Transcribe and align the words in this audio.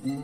Hola, 0.00 0.14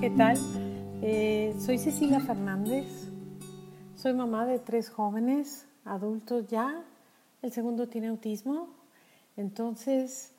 ¿qué 0.00 0.10
tal? 0.16 0.38
Eh, 1.02 1.56
soy 1.58 1.78
Cecilia 1.78 2.20
Fernández, 2.20 2.86
soy 3.96 4.12
mamá 4.12 4.46
de 4.46 4.60
tres 4.60 4.90
jóvenes 4.90 5.66
adultos 5.84 6.46
ya, 6.46 6.84
el 7.42 7.50
segundo 7.50 7.88
tiene 7.88 8.08
autismo, 8.08 8.68
entonces 9.36 10.34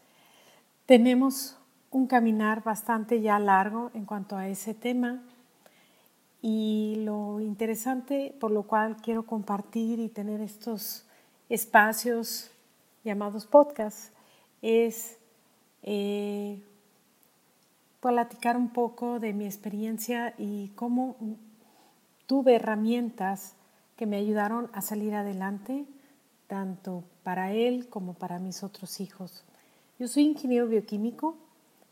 tenemos 0.86 1.58
un 1.92 2.08
caminar 2.08 2.64
bastante 2.64 3.22
ya 3.22 3.38
largo 3.38 3.92
en 3.94 4.06
cuanto 4.06 4.38
a 4.38 4.48
ese 4.48 4.74
tema 4.74 5.22
y 6.42 6.96
lo 7.04 7.40
interesante 7.42 8.36
por 8.40 8.52
lo 8.52 8.64
cual 8.64 8.98
quiero 8.98 9.26
compartir 9.26 10.00
y 10.00 10.10
tener 10.10 10.42
estos 10.42 11.06
espacios 11.50 12.50
llamados 13.04 13.46
podcasts 13.46 14.12
es 14.62 15.18
eh, 15.84 16.64
platicar 18.00 18.58
un 18.58 18.70
poco 18.70 19.20
de 19.20 19.34
mi 19.34 19.46
experiencia 19.46 20.34
y 20.38 20.70
cómo 20.76 21.16
tuve 22.26 22.56
herramientas 22.56 23.56
que 23.96 24.06
me 24.06 24.18
ayudaron 24.18 24.70
a 24.74 24.82
salir 24.82 25.14
adelante, 25.14 25.86
tanto 26.48 27.04
para 27.24 27.54
él 27.54 27.88
como 27.90 28.14
para 28.14 28.40
mis 28.40 28.64
otros 28.64 29.00
hijos. 29.00 29.44
Yo 30.00 30.08
soy 30.08 30.24
ingeniero 30.24 30.68
bioquímico, 30.68 31.36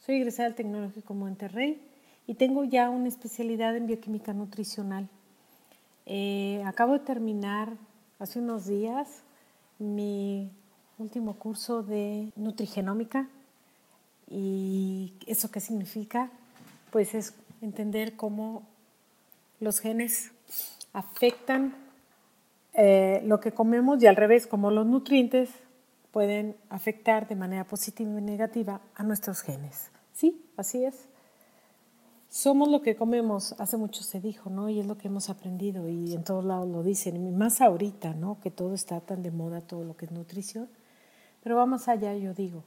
soy 0.09 0.15
egresada 0.15 0.49
del 0.49 0.55
Tecnológico 0.55 1.13
Monterrey 1.13 1.79
y 2.25 2.33
tengo 2.33 2.63
ya 2.63 2.89
una 2.89 3.07
especialidad 3.07 3.77
en 3.77 3.85
bioquímica 3.85 4.33
nutricional. 4.33 5.07
Eh, 6.07 6.63
acabo 6.65 6.93
de 6.93 7.01
terminar 7.01 7.73
hace 8.17 8.39
unos 8.39 8.65
días 8.65 9.21
mi 9.77 10.49
último 10.97 11.35
curso 11.35 11.83
de 11.83 12.31
nutrigenómica 12.35 13.29
y 14.27 15.13
eso 15.27 15.51
qué 15.51 15.59
significa? 15.59 16.31
Pues 16.89 17.13
es 17.13 17.35
entender 17.61 18.15
cómo 18.15 18.63
los 19.59 19.79
genes 19.79 20.31
afectan 20.91 21.75
eh, 22.73 23.21
lo 23.25 23.39
que 23.39 23.51
comemos 23.51 24.01
y 24.01 24.07
al 24.07 24.15
revés, 24.15 24.47
como 24.47 24.71
los 24.71 24.87
nutrientes 24.87 25.51
pueden 26.11 26.55
afectar 26.71 27.27
de 27.27 27.35
manera 27.35 27.63
positiva 27.65 28.09
y 28.09 28.23
negativa 28.23 28.81
a 28.95 29.03
nuestros 29.03 29.43
genes. 29.43 29.91
Sí, 30.19 30.43
así 30.57 30.83
es. 30.83 31.07
Somos 32.29 32.67
lo 32.67 32.81
que 32.81 32.97
comemos, 32.97 33.55
hace 33.57 33.77
mucho 33.77 34.03
se 34.03 34.19
dijo, 34.19 34.49
¿no? 34.49 34.67
Y 34.67 34.81
es 34.81 34.85
lo 34.85 34.97
que 34.97 35.07
hemos 35.07 35.29
aprendido 35.29 35.87
y 35.87 36.13
en 36.13 36.25
todos 36.25 36.43
lados 36.43 36.67
lo 36.67 36.83
dicen, 36.83 37.37
más 37.37 37.61
ahorita, 37.61 38.15
¿no? 38.15 38.37
Que 38.41 38.51
todo 38.51 38.73
está 38.73 38.99
tan 38.99 39.23
de 39.23 39.31
moda, 39.31 39.61
todo 39.61 39.85
lo 39.85 39.95
que 39.95 40.07
es 40.07 40.11
nutrición. 40.11 40.67
Pero 41.41 41.55
vamos 41.55 41.87
allá, 41.87 42.13
yo 42.17 42.33
digo, 42.33 42.65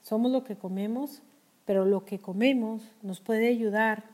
somos 0.00 0.32
lo 0.32 0.42
que 0.42 0.56
comemos, 0.56 1.20
pero 1.66 1.84
lo 1.84 2.06
que 2.06 2.18
comemos 2.18 2.82
nos 3.02 3.20
puede 3.20 3.48
ayudar 3.48 4.04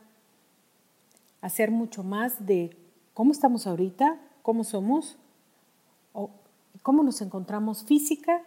a 1.39 1.47
ser 1.47 1.71
mucho 1.71 2.03
más 2.03 2.45
de 2.45 2.75
cómo 3.13 3.31
estamos 3.31 3.65
ahorita, 3.65 4.19
cómo 4.41 4.65
somos, 4.65 5.15
o 6.11 6.31
cómo 6.83 7.01
nos 7.01 7.21
encontramos 7.21 7.85
física, 7.85 8.43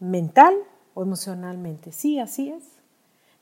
mental 0.00 0.56
o 0.94 1.04
emocionalmente. 1.04 1.92
Sí, 1.92 2.18
así 2.18 2.48
es. 2.48 2.81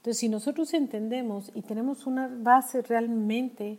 Entonces, 0.01 0.21
si 0.21 0.31
nosotros 0.31 0.73
entendemos 0.73 1.53
y 1.55 1.61
tenemos 1.61 2.07
una 2.07 2.27
base 2.27 2.81
realmente 2.81 3.79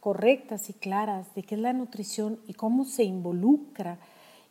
correctas 0.00 0.68
y 0.68 0.74
claras 0.74 1.34
de 1.34 1.44
qué 1.44 1.54
es 1.54 1.60
la 1.62 1.72
nutrición 1.72 2.38
y 2.46 2.52
cómo 2.52 2.84
se 2.84 3.04
involucra 3.04 3.98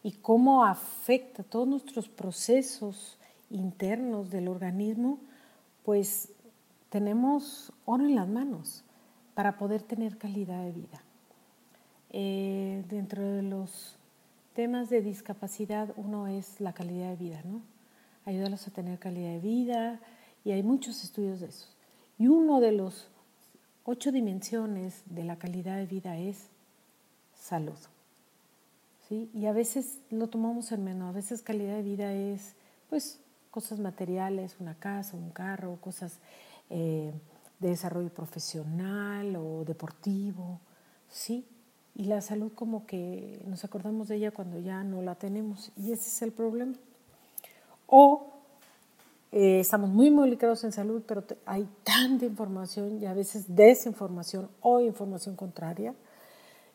y 0.01 0.13
cómo 0.13 0.65
afecta 0.65 1.43
todos 1.43 1.67
nuestros 1.67 2.09
procesos 2.09 3.19
internos 3.51 4.31
del 4.31 4.47
organismo, 4.47 5.19
pues 5.83 6.31
tenemos 6.89 7.71
oro 7.85 8.03
en 8.05 8.15
las 8.15 8.27
manos 8.27 8.83
para 9.35 9.59
poder 9.59 9.83
tener 9.83 10.17
calidad 10.17 10.63
de 10.63 10.71
vida. 10.71 11.03
Eh, 12.09 12.83
dentro 12.89 13.21
de 13.21 13.43
los 13.43 13.95
temas 14.55 14.89
de 14.89 15.03
discapacidad, 15.03 15.93
uno 15.97 16.25
es 16.25 16.59
la 16.59 16.73
calidad 16.73 17.11
de 17.11 17.15
vida, 17.15 17.41
¿no? 17.45 17.61
Ayudarlos 18.25 18.67
a 18.67 18.71
tener 18.71 18.97
calidad 18.97 19.33
de 19.33 19.39
vida 19.39 20.01
y 20.45 20.51
hay 20.51 20.63
muchos 20.63 21.03
estudios 21.03 21.41
de 21.41 21.47
eso. 21.47 21.67
Y 22.17 22.27
uno 22.27 22.61
de 22.61 22.71
los 22.71 23.09
ocho 23.83 24.11
dimensiones 24.11 25.01
de 25.07 25.25
la 25.25 25.37
calidad 25.37 25.75
de 25.75 25.87
vida 25.87 26.17
es 26.17 26.47
salud. 27.35 27.77
¿sí? 29.09 29.29
Y 29.33 29.47
a 29.47 29.51
veces 29.51 29.99
lo 30.11 30.27
tomamos 30.27 30.71
en 30.71 30.83
menos, 30.83 31.09
a 31.09 31.11
veces 31.11 31.41
calidad 31.41 31.75
de 31.75 31.83
vida 31.83 32.13
es 32.13 32.53
pues 32.89 33.19
cosas 33.51 33.79
materiales, 33.79 34.55
una 34.59 34.75
casa, 34.75 35.17
un 35.17 35.31
carro, 35.31 35.77
cosas 35.81 36.19
eh, 36.69 37.11
de 37.59 37.69
desarrollo 37.69 38.09
profesional 38.09 39.35
o 39.35 39.65
deportivo, 39.65 40.59
¿sí? 41.09 41.45
y 41.95 42.03
la 42.03 42.21
salud 42.21 42.51
como 42.53 42.85
que 42.85 43.41
nos 43.47 43.63
acordamos 43.63 44.09
de 44.09 44.17
ella 44.17 44.31
cuando 44.31 44.59
ya 44.59 44.83
no 44.83 45.01
la 45.01 45.15
tenemos 45.15 45.71
y 45.77 45.91
ese 45.91 46.09
es 46.09 46.21
el 46.21 46.31
problema. 46.31 46.75
O 47.87 48.34
eh, 49.37 49.59
estamos 49.59 49.89
muy 49.89 50.07
involucrados 50.07 50.63
en 50.63 50.71
salud, 50.71 51.03
pero 51.05 51.25
hay 51.45 51.67
tanta 51.83 52.23
información 52.23 53.01
y 53.01 53.05
a 53.05 53.13
veces 53.13 53.53
desinformación 53.53 54.49
o 54.61 54.79
información 54.79 55.35
contraria. 55.35 55.93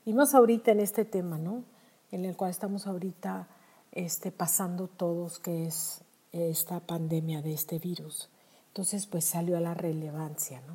Y 0.04 0.12
más 0.12 0.34
ahorita 0.34 0.70
en 0.70 0.80
este 0.80 1.06
tema, 1.06 1.38
¿no? 1.38 1.64
En 2.12 2.26
el 2.26 2.36
cual 2.36 2.50
estamos 2.50 2.86
ahorita 2.86 3.48
este, 3.92 4.30
pasando 4.30 4.88
todos, 4.88 5.38
que 5.38 5.66
es 5.66 6.02
esta 6.32 6.80
pandemia 6.80 7.40
de 7.40 7.54
este 7.54 7.78
virus. 7.78 8.28
Entonces, 8.68 9.06
pues 9.06 9.24
salió 9.24 9.56
a 9.56 9.60
la 9.60 9.72
relevancia, 9.72 10.60
¿no? 10.66 10.74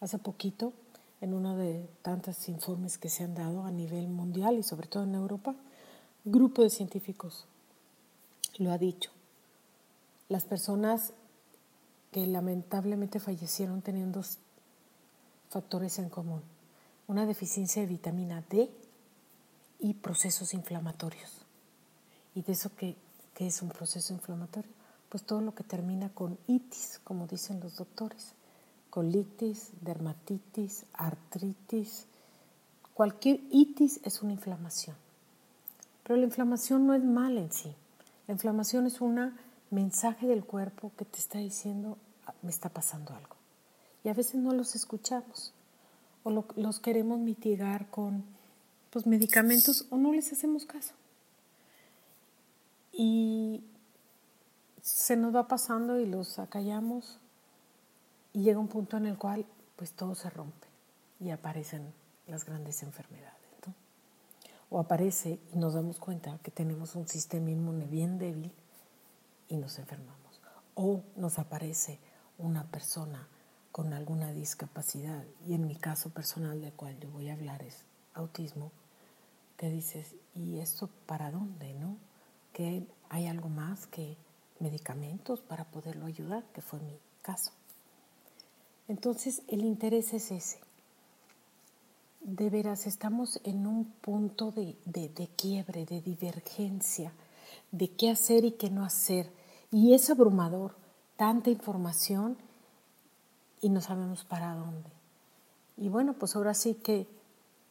Hace 0.00 0.18
poquito 0.18 0.72
en 1.20 1.34
uno 1.34 1.56
de 1.56 1.88
tantos 2.02 2.48
informes 2.48 2.98
que 2.98 3.10
se 3.10 3.22
han 3.22 3.36
dado 3.36 3.62
a 3.62 3.70
nivel 3.70 4.08
mundial 4.08 4.58
y 4.58 4.64
sobre 4.64 4.88
todo 4.88 5.04
en 5.04 5.14
Europa, 5.14 5.54
grupo 6.24 6.62
de 6.62 6.70
científicos 6.70 7.46
lo 8.58 8.72
ha 8.72 8.78
dicho. 8.78 9.15
Las 10.28 10.44
personas 10.44 11.12
que 12.12 12.26
lamentablemente 12.26 13.20
fallecieron 13.20 13.82
tenían 13.82 14.12
dos 14.12 14.38
factores 15.50 15.98
en 15.98 16.08
común. 16.08 16.42
Una 17.06 17.26
deficiencia 17.26 17.82
de 17.82 17.88
vitamina 17.88 18.44
D 18.50 18.70
y 19.78 19.94
procesos 19.94 20.54
inflamatorios. 20.54 21.30
¿Y 22.34 22.42
de 22.42 22.52
eso 22.52 22.70
qué, 22.76 22.96
qué 23.34 23.46
es 23.46 23.62
un 23.62 23.68
proceso 23.68 24.12
inflamatorio? 24.12 24.70
Pues 25.08 25.22
todo 25.22 25.40
lo 25.40 25.54
que 25.54 25.62
termina 25.62 26.08
con 26.08 26.36
itis, 26.48 27.00
como 27.04 27.26
dicen 27.26 27.60
los 27.60 27.76
doctores 27.76 28.34
colitis, 28.96 29.72
dermatitis, 29.82 30.86
artritis. 30.94 32.06
Cualquier 32.94 33.40
itis 33.50 34.00
es 34.04 34.22
una 34.22 34.32
inflamación. 34.32 34.96
Pero 36.02 36.16
la 36.16 36.24
inflamación 36.24 36.86
no 36.86 36.94
es 36.94 37.04
mal 37.04 37.36
en 37.36 37.52
sí. 37.52 37.74
La 38.26 38.32
inflamación 38.32 38.86
es 38.86 39.02
un 39.02 39.34
mensaje 39.70 40.26
del 40.26 40.44
cuerpo 40.44 40.92
que 40.96 41.04
te 41.04 41.18
está 41.18 41.38
diciendo, 41.38 41.98
ah, 42.26 42.34
me 42.42 42.50
está 42.50 42.68
pasando 42.68 43.14
algo. 43.14 43.36
Y 44.04 44.08
a 44.08 44.14
veces 44.14 44.36
no 44.36 44.52
los 44.52 44.74
escuchamos 44.74 45.52
o 46.22 46.44
los 46.56 46.80
queremos 46.80 47.18
mitigar 47.18 47.88
con 47.90 48.24
pues, 48.90 49.06
medicamentos 49.06 49.86
o 49.90 49.96
no 49.96 50.12
les 50.12 50.32
hacemos 50.32 50.64
caso. 50.64 50.94
Y 52.92 53.62
se 54.80 55.16
nos 55.16 55.34
va 55.34 55.48
pasando 55.48 56.00
y 56.00 56.06
los 56.06 56.38
acallamos 56.38 57.18
y 58.32 58.42
llega 58.42 58.58
un 58.58 58.68
punto 58.68 58.96
en 58.96 59.06
el 59.06 59.18
cual 59.18 59.44
pues 59.76 59.92
todo 59.92 60.14
se 60.14 60.30
rompe 60.30 60.66
y 61.20 61.30
aparecen 61.30 61.92
las 62.26 62.44
grandes 62.44 62.82
enfermedades. 62.82 63.36
O 64.68 64.80
aparece 64.80 65.38
y 65.54 65.58
nos 65.58 65.74
damos 65.74 65.98
cuenta 65.98 66.38
que 66.42 66.50
tenemos 66.50 66.96
un 66.96 67.06
sistema 67.06 67.50
inmune 67.50 67.86
bien 67.86 68.18
débil 68.18 68.50
y 69.48 69.56
nos 69.56 69.78
enfermamos. 69.78 70.40
O 70.74 71.02
nos 71.16 71.38
aparece 71.38 71.98
una 72.38 72.64
persona 72.70 73.28
con 73.72 73.92
alguna 73.92 74.32
discapacidad, 74.32 75.24
y 75.46 75.54
en 75.54 75.66
mi 75.66 75.76
caso 75.76 76.10
personal 76.10 76.60
del 76.60 76.72
cual 76.72 76.98
yo 76.98 77.10
voy 77.10 77.28
a 77.28 77.34
hablar 77.34 77.62
es 77.62 77.84
autismo, 78.14 78.72
que 79.56 79.68
dices, 79.68 80.14
¿y 80.34 80.58
esto 80.60 80.88
para 81.06 81.30
dónde? 81.30 81.74
¿No? 81.74 81.96
Que 82.52 82.86
hay 83.10 83.26
algo 83.26 83.48
más 83.48 83.86
que 83.86 84.16
medicamentos 84.60 85.40
para 85.40 85.64
poderlo 85.64 86.06
ayudar, 86.06 86.44
que 86.52 86.62
fue 86.62 86.80
mi 86.80 86.98
caso. 87.22 87.52
Entonces 88.88 89.42
el 89.48 89.64
interés 89.64 90.14
es 90.14 90.30
ese. 90.30 90.60
De 92.20 92.50
veras, 92.50 92.86
estamos 92.86 93.40
en 93.44 93.66
un 93.66 93.84
punto 93.84 94.52
de, 94.52 94.76
quiebre, 95.36 95.86
de 95.86 96.00
divergencia, 96.00 97.12
de 97.70 97.90
qué 97.90 98.10
hacer 98.10 98.44
y 98.44 98.52
qué 98.52 98.70
no 98.70 98.84
hacer. 98.84 99.30
Y 99.70 99.94
es 99.94 100.10
abrumador, 100.10 100.74
tanta 101.16 101.50
información 101.50 102.36
y 103.60 103.68
no 103.68 103.80
sabemos 103.80 104.24
para 104.24 104.54
dónde. 104.54 104.90
Y 105.76 105.88
bueno, 105.88 106.14
pues 106.14 106.36
ahora 106.36 106.54
sí 106.54 106.74
que 106.74 107.06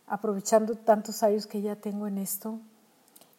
aprovechando 0.07 0.75
tantos 0.75 1.23
años 1.23 1.47
que 1.47 1.61
ya 1.61 1.75
tengo 1.75 2.07
en 2.07 2.17
esto 2.17 2.59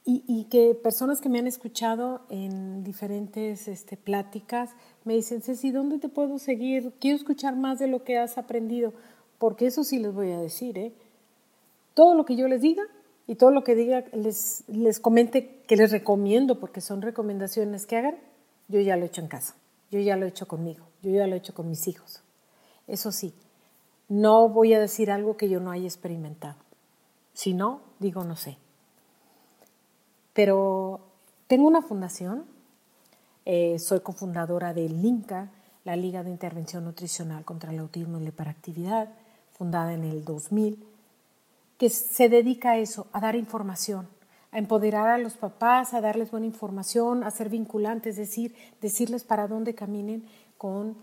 y, 0.08 0.44
que 0.50 0.76
personas 0.76 1.20
que 1.20 1.28
me 1.28 1.40
han 1.40 1.48
escuchado 1.48 2.20
en 2.30 2.84
diferentes 2.84 3.66
este, 3.66 3.96
pláticas 3.96 4.70
me 5.04 5.14
dicen, 5.14 5.42
Ceci, 5.42 5.72
¿dónde 5.72 5.98
te 5.98 6.08
puedo 6.08 6.38
seguir? 6.38 6.92
Quiero 7.00 7.16
escuchar 7.16 7.56
más 7.56 7.80
de 7.80 7.88
lo 7.88 8.04
que 8.04 8.16
has 8.16 8.38
aprendido, 8.38 8.92
porque 9.38 9.66
eso 9.66 9.82
sí 9.82 9.98
les 9.98 10.14
voy 10.14 10.30
a 10.30 10.38
decir, 10.38 10.78
¿eh? 10.78 10.92
Todo 11.94 12.14
lo 12.14 12.24
que 12.24 12.36
yo 12.36 12.46
les 12.46 12.60
diga 12.60 12.84
y 13.26 13.34
todo 13.34 13.50
lo 13.50 13.64
que 13.64 13.74
diga, 13.74 14.04
les, 14.12 14.62
les 14.68 15.00
comente 15.00 15.60
que 15.66 15.74
les 15.74 15.90
recomiendo, 15.90 16.60
porque 16.60 16.80
son 16.80 17.02
recomendaciones 17.02 17.84
que 17.84 17.96
hagan, 17.96 18.16
yo 18.68 18.80
ya 18.80 18.96
lo 18.96 19.04
he 19.04 19.06
hecho 19.06 19.20
en 19.20 19.28
casa, 19.28 19.54
yo 19.90 20.00
ya 20.00 20.16
lo 20.16 20.26
he 20.26 20.28
hecho 20.28 20.46
conmigo, 20.48 20.86
yo 21.02 21.10
ya 21.10 21.26
lo 21.26 21.34
he 21.34 21.38
hecho 21.38 21.54
con 21.54 21.68
mis 21.68 21.86
hijos. 21.88 22.22
Eso 22.86 23.12
sí, 23.12 23.34
no 24.08 24.48
voy 24.48 24.74
a 24.74 24.80
decir 24.80 25.10
algo 25.10 25.36
que 25.36 25.48
yo 25.48 25.60
no 25.60 25.70
haya 25.70 25.86
experimentado. 25.86 26.56
Si 27.32 27.54
no, 27.54 27.80
digo 27.98 28.24
no 28.24 28.36
sé. 28.36 28.56
Pero 30.32 31.00
tengo 31.46 31.66
una 31.66 31.82
fundación, 31.82 32.46
eh, 33.44 33.78
soy 33.78 34.00
cofundadora 34.00 34.74
de 34.74 34.88
LINCA, 34.88 35.50
la 35.84 35.96
Liga 35.96 36.22
de 36.22 36.30
Intervención 36.30 36.84
Nutricional 36.84 37.44
contra 37.44 37.72
el 37.72 37.78
Autismo 37.78 38.18
y 38.18 38.22
la 38.24 38.28
Hiperactividad, 38.30 39.08
fundada 39.52 39.94
en 39.94 40.04
el 40.04 40.24
2000, 40.24 40.84
que 41.78 41.90
se 41.90 42.28
dedica 42.28 42.72
a 42.72 42.78
eso, 42.78 43.06
a 43.12 43.20
dar 43.20 43.36
información, 43.36 44.08
a 44.52 44.58
empoderar 44.58 45.08
a 45.08 45.18
los 45.18 45.36
papás, 45.36 45.94
a 45.94 46.00
darles 46.00 46.30
buena 46.30 46.46
información, 46.46 47.24
a 47.24 47.30
ser 47.30 47.48
vinculantes, 47.48 48.12
es 48.12 48.28
decir, 48.28 48.54
decirles 48.80 49.24
para 49.24 49.48
dónde 49.48 49.74
caminen 49.74 50.24
con 50.58 50.96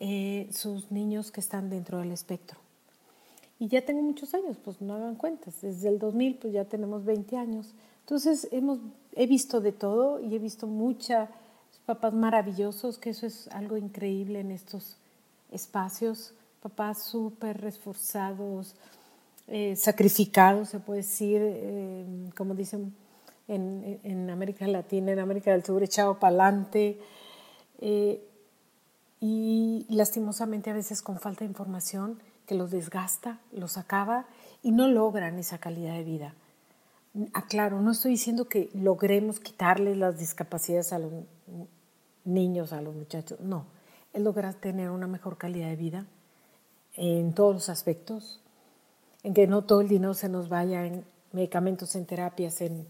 eh, 0.00 0.48
sus 0.52 0.90
niños 0.90 1.30
que 1.30 1.40
están 1.40 1.70
dentro 1.70 1.98
del 1.98 2.12
espectro. 2.12 2.58
Y 3.58 3.68
ya 3.68 3.84
tengo 3.84 4.02
muchos 4.02 4.34
años, 4.34 4.56
pues 4.62 4.80
no 4.80 4.94
hagan 4.94 5.16
cuentas, 5.16 5.60
desde 5.60 5.88
el 5.88 5.98
2000 5.98 6.36
pues 6.36 6.52
ya 6.52 6.64
tenemos 6.64 7.04
20 7.04 7.36
años. 7.36 7.74
Entonces 8.00 8.48
hemos, 8.52 8.78
he 9.12 9.26
visto 9.26 9.60
de 9.60 9.72
todo 9.72 10.20
y 10.20 10.34
he 10.34 10.38
visto 10.38 10.66
muchos 10.66 11.28
papás 11.86 12.12
maravillosos, 12.14 12.98
que 12.98 13.10
eso 13.10 13.26
es 13.26 13.48
algo 13.48 13.76
increíble 13.76 14.40
en 14.40 14.50
estos 14.50 14.96
espacios, 15.50 16.34
papás 16.62 17.04
súper 17.04 17.64
esforzados, 17.64 18.74
eh, 19.48 19.76
sacrificados, 19.76 20.70
se 20.70 20.80
puede 20.80 21.00
decir, 21.00 21.40
eh, 21.42 22.30
como 22.36 22.54
dicen 22.54 22.94
en, 23.48 24.30
América 24.30 24.66
Latina, 24.66 25.12
en 25.12 25.18
América 25.18 25.52
del 25.52 25.64
Sur, 25.64 25.82
echado 25.82 26.18
para 26.18 26.48
adelante 26.48 26.98
y 29.20 29.86
lastimosamente 29.88 30.70
a 30.70 30.74
veces 30.74 31.02
con 31.02 31.18
falta 31.18 31.40
de 31.40 31.50
información 31.50 32.18
que 32.46 32.54
los 32.54 32.70
desgasta, 32.70 33.40
los 33.52 33.78
acaba 33.78 34.26
y 34.62 34.72
no 34.72 34.88
logran 34.88 35.38
esa 35.38 35.58
calidad 35.58 35.94
de 35.94 36.04
vida. 36.04 36.34
Aclaro, 37.32 37.80
no 37.80 37.92
estoy 37.92 38.12
diciendo 38.12 38.48
que 38.48 38.70
logremos 38.74 39.40
quitarles 39.40 39.96
las 39.96 40.18
discapacidades 40.18 40.92
a 40.92 40.98
los 40.98 41.12
niños, 42.24 42.72
a 42.72 42.82
los 42.82 42.94
muchachos, 42.94 43.40
no, 43.40 43.66
es 44.12 44.22
lograr 44.22 44.54
tener 44.54 44.90
una 44.90 45.06
mejor 45.06 45.38
calidad 45.38 45.68
de 45.68 45.76
vida 45.76 46.06
en 46.94 47.32
todos 47.32 47.54
los 47.54 47.68
aspectos, 47.68 48.42
en 49.24 49.34
que 49.34 49.46
no 49.46 49.64
todo 49.64 49.80
el 49.80 49.88
dinero 49.88 50.14
se 50.14 50.28
nos 50.28 50.48
vaya 50.48 50.86
en 50.86 51.04
medicamentos, 51.32 51.96
en 51.96 52.06
terapias, 52.06 52.60
en 52.60 52.86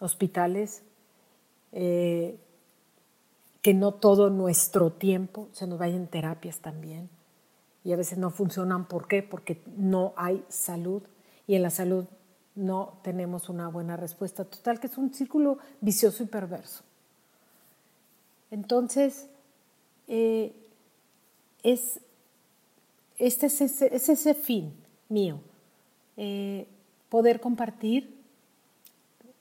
hospitales, 0.00 0.82
eh, 1.72 2.38
que 3.62 3.74
no 3.74 3.92
todo 3.92 4.30
nuestro 4.30 4.90
tiempo 4.90 5.48
se 5.52 5.66
nos 5.66 5.78
vaya 5.78 5.96
en 5.96 6.08
terapias 6.08 6.58
también. 6.58 7.08
Y 7.84 7.92
a 7.92 7.96
veces 7.96 8.18
no 8.18 8.30
funcionan. 8.30 8.86
¿Por 8.86 9.06
qué? 9.06 9.22
Porque 9.22 9.62
no 9.76 10.14
hay 10.16 10.42
salud 10.48 11.02
y 11.46 11.54
en 11.54 11.62
la 11.62 11.70
salud 11.70 12.06
no 12.54 12.94
tenemos 13.02 13.48
una 13.48 13.68
buena 13.68 13.96
respuesta. 13.96 14.44
Total, 14.44 14.80
que 14.80 14.86
es 14.86 14.96
un 14.98 15.12
círculo 15.12 15.58
vicioso 15.80 16.22
y 16.22 16.26
perverso. 16.26 16.82
Entonces, 18.50 19.28
eh, 20.08 20.52
es, 21.62 22.00
este 23.18 23.46
es 23.46 23.60
ese, 23.60 23.94
es 23.94 24.08
ese 24.08 24.34
fin 24.34 24.74
mío, 25.10 25.40
eh, 26.22 26.66
poder 27.08 27.40
compartir 27.40 28.14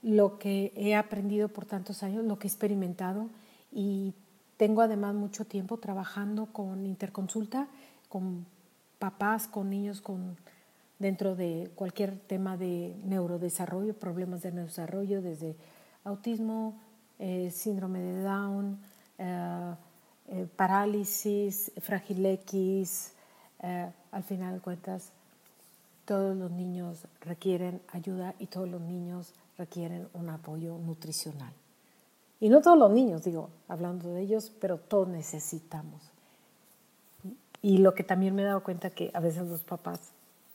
lo 0.01 0.39
que 0.39 0.71
he 0.77 0.95
aprendido 0.95 1.49
por 1.49 1.65
tantos 1.65 2.03
años, 2.03 2.23
lo 2.23 2.39
que 2.39 2.47
he 2.47 2.49
experimentado 2.49 3.29
y 3.69 4.13
tengo 4.55 4.81
además 4.81 5.13
mucho 5.13 5.43
tiempo 5.43 5.75
trabajando 5.75 6.45
con 6.45 6.85
interconsulta, 6.85 7.67
con 8.07 8.45
papás, 8.97 9.45
con 9.45 9.69
niños 9.69 9.99
con, 9.99 10.37
dentro 10.99 11.35
de 11.35 11.69
cualquier 11.75 12.17
tema 12.17 12.55
de 12.55 12.95
neurodesarrollo, 13.03 13.93
problemas 13.93 14.41
de 14.41 14.53
neurodesarrollo, 14.53 15.21
desde 15.21 15.57
autismo, 16.05 16.79
eh, 17.19 17.51
síndrome 17.51 17.99
de 17.99 18.21
Down, 18.21 18.79
eh, 19.17 19.75
parálisis, 20.55 21.73
frágil 21.81 22.25
X. 22.25 23.11
al 23.59 24.23
final 24.23 24.53
de 24.53 24.61
cuentas, 24.61 25.11
todos 26.09 26.35
los 26.35 26.49
niños 26.49 27.05
requieren 27.21 27.83
ayuda 27.89 28.33
y 28.39 28.47
todos 28.47 28.67
los 28.67 28.81
niños 28.81 29.31
requieren 29.59 30.09
un 30.13 30.27
apoyo 30.29 30.75
nutricional. 30.79 31.53
Y 32.39 32.49
no 32.49 32.61
todos 32.61 32.79
los 32.79 32.89
niños, 32.89 33.23
digo, 33.23 33.51
hablando 33.67 34.09
de 34.09 34.23
ellos, 34.23 34.51
pero 34.59 34.79
todos 34.79 35.07
necesitamos. 35.07 36.01
Y 37.61 37.77
lo 37.77 37.93
que 37.93 38.03
también 38.03 38.33
me 38.33 38.41
he 38.41 38.45
dado 38.45 38.63
cuenta 38.63 38.89
que 38.89 39.11
a 39.13 39.19
veces 39.19 39.47
los 39.47 39.61
papás 39.61 39.99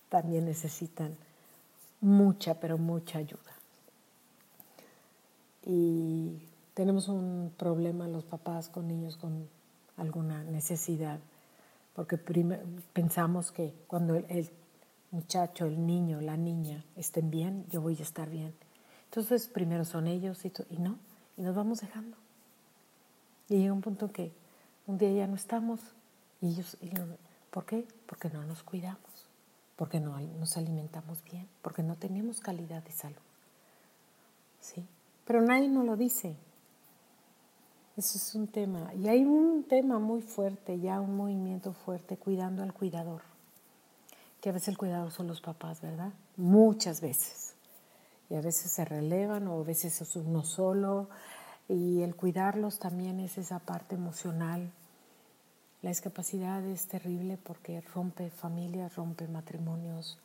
también 0.09 0.45
necesitan 0.45 1.17
mucha, 2.01 2.59
pero 2.59 2.77
mucha 2.77 3.21
ayuda. 3.21 3.53
Y 5.65 6.49
tenemos 6.75 7.07
un 7.07 7.53
problema 7.57 8.09
los 8.09 8.25
papás 8.25 8.69
con 8.69 8.89
niños 8.89 9.17
con 9.17 9.47
alguna 9.99 10.43
necesidad, 10.43 11.21
porque 11.95 12.19
pensamos 12.93 13.53
que 13.53 13.73
cuando 13.87 14.17
el, 14.17 14.51
muchacho, 15.15 15.67
el 15.67 15.87
niño, 15.87 16.21
la 16.21 16.37
niña 16.37 16.85
estén 16.97 17.31
bien, 17.31 17.65
yo 17.71 17.81
voy 17.81 17.97
a 17.99 18.03
estar 18.03 18.29
bien. 18.29 18.55
Entonces 19.07 19.49
primero 19.49 19.85
son 19.85 20.09
ellos 20.09 20.45
y, 20.45 20.53
y 20.71 20.79
no 20.79 20.99
y 21.37 21.43
nos 21.43 21.55
vamos 21.55 21.81
dejando. 21.81 22.17
Y 23.49 23.59
llega 23.59 23.73
un 23.73 23.81
punto 23.81 24.11
que 24.13 24.33
un 24.87 24.99
día 24.99 25.13
ya 25.13 25.27
no 25.27 25.37
estamos 25.37 25.81
y 26.41 26.49
ellos, 26.49 26.77
¿por 27.51 27.65
qué? 27.65 27.87
Porque 28.07 28.29
no 28.29 28.43
nos 28.45 28.63
cuidamos, 28.63 29.29
porque 29.77 30.01
no 30.01 30.19
nos 30.19 30.57
alimentamos 30.57 31.23
bien, 31.25 31.49
porque 31.63 31.83
no 31.83 31.97
tenemos 31.97 32.41
calidad 32.41 32.83
de 32.83 32.93
salud. 32.93 33.17
¿Sí? 34.61 34.85
Pero 35.27 35.43
nadie 35.43 35.69
nos 35.69 35.85
lo 35.85 35.97
dice. 35.97 36.37
Eso 37.97 38.19
es 38.19 38.35
un 38.35 38.49
tema. 38.49 38.93
Y 38.95 39.09
hay 39.09 39.25
un 39.25 39.65
tema 39.65 39.99
muy 39.99 40.21
fuerte, 40.21 40.81
ya 40.81 41.01
un 41.01 41.17
movimiento 41.17 41.73
fuerte, 41.73 42.17
cuidando 42.17 42.63
al 42.63 42.73
cuidador. 42.73 43.23
Que 44.45 44.51
a 44.51 44.53
veces 44.53 44.69
el 44.69 44.77
cuidador 44.77 45.11
son 45.11 45.27
los 45.27 45.41
papás, 45.41 45.81
¿verdad? 45.81 46.13
Muchas 46.37 47.01
veces 47.01 47.55
y 48.29 48.35
a 48.35 48.43
veces 48.43 48.71
se 48.71 48.85
relevan 48.85 49.49
o 49.49 49.59
a 49.59 49.65
veces 49.65 50.03
es 50.03 50.17
uno 50.17 50.45
solo 50.45 51.09
y 51.67 52.03
el 52.03 52.15
cuidarlos 52.15 52.79
también 52.79 53.21
es 53.21 53.39
esa 53.39 53.59
parte 53.59 53.95
emocional. 53.95 54.71
La 55.81 55.89
discapacidad 55.89 56.63
es 56.63 56.89
terrible 56.89 57.39
porque 57.43 57.81
rompe 57.95 58.29
familias, 58.29 58.97
rompe 58.97 59.29
matrimonios, 59.29 60.19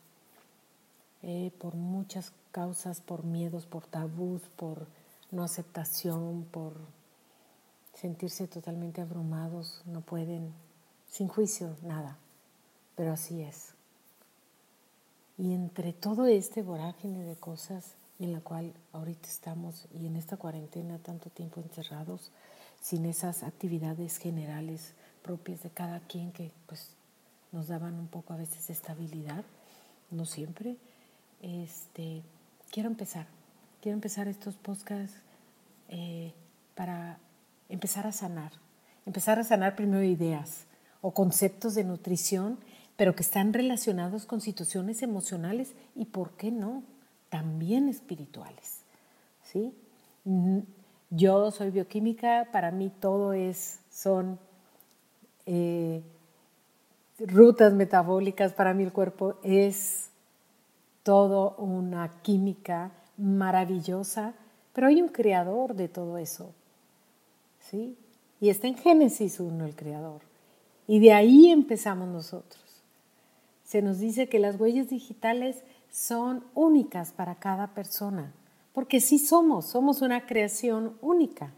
eh, 1.21 1.53
por 1.57 1.75
muchas 1.75 2.33
causas, 2.51 2.99
por 2.99 3.23
miedos, 3.23 3.67
por 3.67 3.85
tabús, 3.85 4.41
por 4.57 4.85
no 5.31 5.45
aceptación, 5.45 6.45
por 6.51 6.73
sentirse 7.93 8.49
totalmente 8.49 8.99
abrumados, 8.99 9.81
no 9.85 10.01
pueden, 10.01 10.53
sin 11.07 11.29
juicio, 11.29 11.77
nada, 11.83 12.17
pero 12.97 13.13
así 13.13 13.41
es. 13.41 13.78
Y 15.39 15.53
entre 15.53 15.93
todo 15.93 16.27
este 16.27 16.62
vorágine 16.62 17.24
de 17.24 17.38
cosas 17.38 17.96
en 18.19 18.34
la 18.34 18.41
cual 18.41 18.74
ahorita 18.91 19.29
estamos 19.29 19.88
y 19.93 20.05
en 20.05 20.17
esta 20.17 20.36
cuarentena 20.36 21.00
tanto 21.00 21.29
tiempo 21.29 21.62
encerrados, 21.62 22.31
sin 22.81 23.05
esas 23.05 23.43
actividades 23.43 24.17
generales 24.17 24.93
propias 25.24 25.63
de 25.63 25.69
cada 25.69 26.01
quien 26.01 26.34
que 26.34 26.51
pues 26.65 26.89
nos 27.53 27.69
daban 27.69 27.93
un 27.96 28.08
poco 28.08 28.34
a 28.34 28.38
veces 28.38 28.69
estabilidad, 28.69 29.46
no 30.12 30.25
siempre, 30.25 30.75
este, 31.41 32.22
quiero 32.69 32.89
empezar, 32.89 33.25
quiero 33.81 33.96
empezar 33.96 34.27
estos 34.27 34.55
podcasts 34.55 35.15
eh, 35.88 36.34
para 36.75 37.17
empezar 37.69 38.05
a 38.05 38.12
sanar, 38.12 38.51
empezar 39.05 39.39
a 39.39 39.46
sanar 39.46 39.77
primero 39.77 40.03
ideas 40.03 40.65
o 41.01 41.12
conceptos 41.12 41.75
de 41.75 41.86
nutrición 41.86 42.60
pero 43.00 43.15
que 43.15 43.24
están 43.24 43.53
relacionados 43.53 44.25
con 44.25 44.41
situaciones 44.41 45.03
emocionales 45.03 45.74
y, 45.96 46.03
¿por 46.03 46.32
qué 46.32 46.51
no?, 46.51 46.84
también 47.29 47.88
espirituales. 47.88 48.82
¿sí? 49.41 49.74
Yo 51.10 51.50
soy 51.51 51.70
bioquímica, 51.70 52.50
para 52.51 52.72
mí 52.72 52.91
todo 53.00 53.32
es, 53.32 53.79
son 53.89 54.38
eh, 55.46 56.01
rutas 57.20 57.72
metabólicas. 57.72 58.51
Para 58.51 58.74
mí 58.74 58.84
el 58.84 58.91
cuerpo 58.91 59.36
es 59.44 60.10
todo 61.01 61.56
una 61.56 62.22
química 62.22 62.91
maravillosa, 63.15 64.34
pero 64.74 64.88
hay 64.88 65.01
un 65.01 65.08
creador 65.08 65.74
de 65.74 65.88
todo 65.88 66.18
eso. 66.18 66.51
¿Sí? 67.62 67.96
Y 68.41 68.50
está 68.50 68.68
en 68.68 68.75
Génesis 68.75 69.39
1 69.39 69.63
el 69.63 69.75
creador. 69.77 70.20
Y 70.86 71.00
de 71.00 71.13
ahí 71.13 71.50
empezamos 71.50 72.10
nosotros. 72.10 72.68
Se 73.69 73.83
nos 73.83 73.99
dice 73.99 74.27
que 74.27 74.39
las 74.39 74.59
huellas 74.59 74.89
digitales 74.89 75.57
son 75.91 76.43
únicas 76.55 77.11
para 77.11 77.35
cada 77.35 77.67
persona, 77.75 78.33
porque 78.73 78.99
sí 78.99 79.19
somos, 79.19 79.67
somos 79.67 80.01
una 80.01 80.25
creación 80.25 80.97
única. 81.03 81.53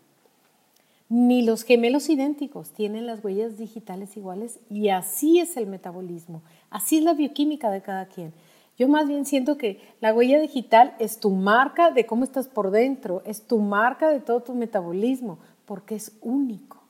Ni 1.08 1.42
los 1.42 1.64
gemelos 1.64 2.10
idénticos 2.10 2.72
tienen 2.72 3.08
las 3.08 3.24
huellas 3.24 3.58
digitales 3.58 4.18
iguales 4.18 4.60
y 4.70 4.90
así 4.90 5.40
es 5.40 5.56
el 5.56 5.68
metabolismo, 5.68 6.42
así 6.70 6.98
es 6.98 7.04
la 7.06 7.14
bioquímica 7.14 7.72
de 7.72 7.82
cada 7.82 8.08
quien. 8.08 8.34
Yo 8.78 8.90
más 8.90 9.08
bien 9.08 9.26
siento 9.26 9.58
que 9.58 9.80
la 10.02 10.14
huella 10.14 10.42
digital 10.42 10.94
es 11.00 11.18
tu 11.18 11.30
marca 11.30 11.92
de 11.92 12.06
cómo 12.06 12.26
estás 12.26 12.50
por 12.50 12.72
dentro, 12.72 13.22
es 13.26 13.44
tu 13.44 13.60
marca 13.60 14.10
de 14.10 14.20
todo 14.20 14.42
tu 14.42 14.54
metabolismo, 14.54 15.40
porque 15.66 15.96
es 15.96 16.12
único. 16.20 16.82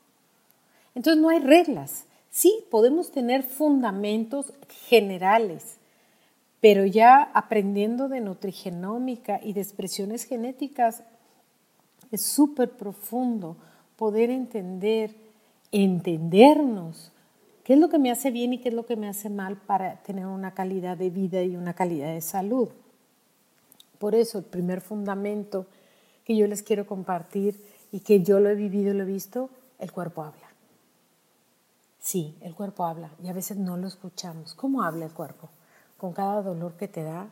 Entonces 0.96 1.22
no 1.22 1.28
hay 1.28 1.38
reglas. 1.38 2.06
Sí, 2.32 2.64
podemos 2.70 3.12
tener 3.12 3.42
fundamentos 3.42 4.54
generales, 4.88 5.76
pero 6.62 6.86
ya 6.86 7.22
aprendiendo 7.34 8.08
de 8.08 8.22
nutrigenómica 8.22 9.38
y 9.42 9.52
de 9.52 9.60
expresiones 9.60 10.24
genéticas 10.24 11.02
es 12.10 12.22
súper 12.22 12.70
profundo 12.70 13.58
poder 13.96 14.30
entender, 14.30 15.14
entendernos, 15.72 17.12
qué 17.64 17.74
es 17.74 17.78
lo 17.78 17.90
que 17.90 17.98
me 17.98 18.10
hace 18.10 18.30
bien 18.30 18.54
y 18.54 18.58
qué 18.58 18.70
es 18.70 18.74
lo 18.74 18.86
que 18.86 18.96
me 18.96 19.10
hace 19.10 19.28
mal 19.28 19.58
para 19.58 20.02
tener 20.02 20.24
una 20.24 20.54
calidad 20.54 20.96
de 20.96 21.10
vida 21.10 21.42
y 21.42 21.54
una 21.54 21.74
calidad 21.74 22.14
de 22.14 22.22
salud. 22.22 22.70
Por 23.98 24.14
eso 24.14 24.38
el 24.38 24.44
primer 24.44 24.80
fundamento 24.80 25.66
que 26.24 26.34
yo 26.34 26.46
les 26.46 26.62
quiero 26.62 26.86
compartir 26.86 27.62
y 27.92 28.00
que 28.00 28.22
yo 28.22 28.40
lo 28.40 28.48
he 28.48 28.54
vivido 28.54 28.94
y 28.94 28.96
lo 28.96 29.02
he 29.02 29.06
visto, 29.06 29.50
el 29.78 29.92
cuerpo 29.92 30.22
habla. 30.22 30.41
Sí, 32.02 32.36
el 32.40 32.56
cuerpo 32.56 32.84
habla 32.84 33.12
y 33.22 33.28
a 33.28 33.32
veces 33.32 33.56
no 33.56 33.76
lo 33.76 33.86
escuchamos. 33.86 34.54
¿Cómo 34.54 34.82
habla 34.82 35.04
el 35.04 35.12
cuerpo? 35.12 35.48
Con 35.96 36.12
cada 36.12 36.42
dolor 36.42 36.72
que 36.72 36.88
te 36.88 37.04
da, 37.04 37.28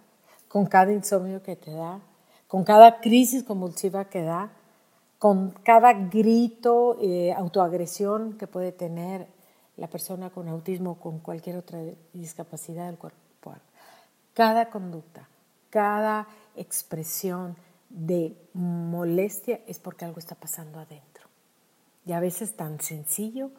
con 0.47 0.67
cada 0.67 0.93
insomnio 0.93 1.43
que 1.43 1.57
te 1.57 1.73
da, 1.73 2.01
con 2.47 2.63
cada 2.63 3.01
crisis 3.01 3.43
convulsiva 3.43 4.05
que 4.05 4.23
da, 4.23 4.53
con 5.19 5.51
cada 5.51 5.93
grito, 5.93 6.97
eh, 7.01 7.33
autoagresión 7.33 8.39
que 8.39 8.47
puede 8.47 8.71
tener 8.71 9.27
la 9.77 9.89
persona 9.89 10.31
con 10.31 10.49
autismo 10.49 10.93
o 10.93 11.01
con 11.01 11.19
cualquier 11.19 11.57
otra 11.57 11.81
discapacidad 12.13 12.87
del 12.87 12.97
cuerpo. 12.97 13.19
Cada 14.35 14.71
conducta, 14.71 15.29
cada 15.69 16.29
expresión 16.55 17.57
de 17.89 18.37
molestia 18.55 19.61
es 19.67 19.81
porque 19.81 20.05
algo 20.05 20.21
está 20.21 20.37
pasando 20.37 20.79
adentro. 20.79 21.27
Y 22.07 22.13
a 22.13 22.21
veces 22.21 22.57
tan 22.57 22.81
sencillo 22.81 23.51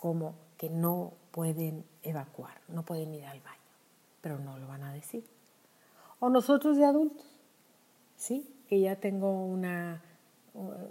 como 0.00 0.34
que 0.56 0.70
no 0.70 1.12
pueden 1.30 1.84
evacuar, 2.02 2.58
no 2.68 2.86
pueden 2.86 3.12
ir 3.12 3.26
al 3.26 3.38
baño, 3.40 3.60
pero 4.22 4.38
no 4.38 4.58
lo 4.58 4.66
van 4.66 4.82
a 4.82 4.94
decir. 4.94 5.26
O 6.20 6.30
nosotros 6.30 6.78
de 6.78 6.86
adultos, 6.86 7.26
¿sí? 8.16 8.50
Que 8.66 8.80
ya 8.80 8.96
tengo 8.96 9.44
una 9.44 10.02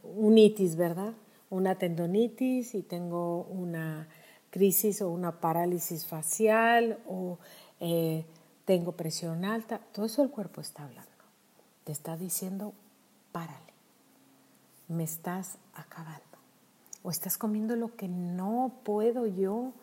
unitis, 0.04 0.76
¿verdad? 0.76 1.14
Una 1.50 1.74
tendonitis 1.74 2.76
y 2.76 2.84
tengo 2.84 3.46
una 3.46 4.08
crisis 4.52 5.02
o 5.02 5.10
una 5.10 5.40
parálisis 5.40 6.06
facial 6.06 7.00
o 7.08 7.40
eh, 7.80 8.26
tengo 8.66 8.92
presión 8.92 9.44
alta, 9.44 9.80
todo 9.92 10.06
eso 10.06 10.22
el 10.22 10.30
cuerpo 10.30 10.62
está 10.62 10.84
hablando. 10.84 11.10
Te 11.84 11.92
está 11.92 12.16
diciendo, 12.16 12.74
párale, 13.32 13.74
me 14.88 15.04
estás 15.04 15.58
acabando 15.74 16.29
o 17.04 17.12
estás 17.12 17.38
comiendo 17.38 17.76
lo 17.76 17.96
que 17.96 18.08
no 18.08 18.82
puedo 18.84 19.26
yo 19.26 19.74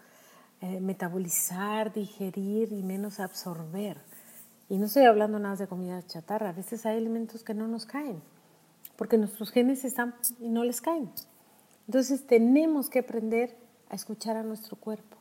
eh, 0.61 0.81
metabolizar, 0.81 1.93
digerir 1.93 2.73
y 2.73 2.83
menos 2.83 3.21
absorber. 3.21 3.99
Y 4.69 4.79
no 4.79 4.87
estoy 4.87 5.05
hablando 5.05 5.39
nada 5.39 5.57
de 5.57 5.67
comida 5.67 6.05
chatarra, 6.07 6.51
a 6.51 6.53
veces 6.53 6.87
hay 6.87 6.97
alimentos 6.97 7.45
que 7.45 7.55
no 7.55 7.69
nos 7.69 7.87
caen, 7.87 8.21
porque 8.97 9.19
nuestros 9.19 9.51
genes 9.51 9.85
están 9.85 10.15
y 10.41 10.49
no 10.49 10.65
les 10.65 10.81
caen. 10.81 11.11
Entonces 11.87 12.27
tenemos 12.27 12.89
que 12.91 13.01
aprender 13.01 13.57
a 13.91 13.95
escuchar 13.95 14.37
a 14.37 14.43
nuestro 14.43 14.77
cuerpo. 14.77 15.17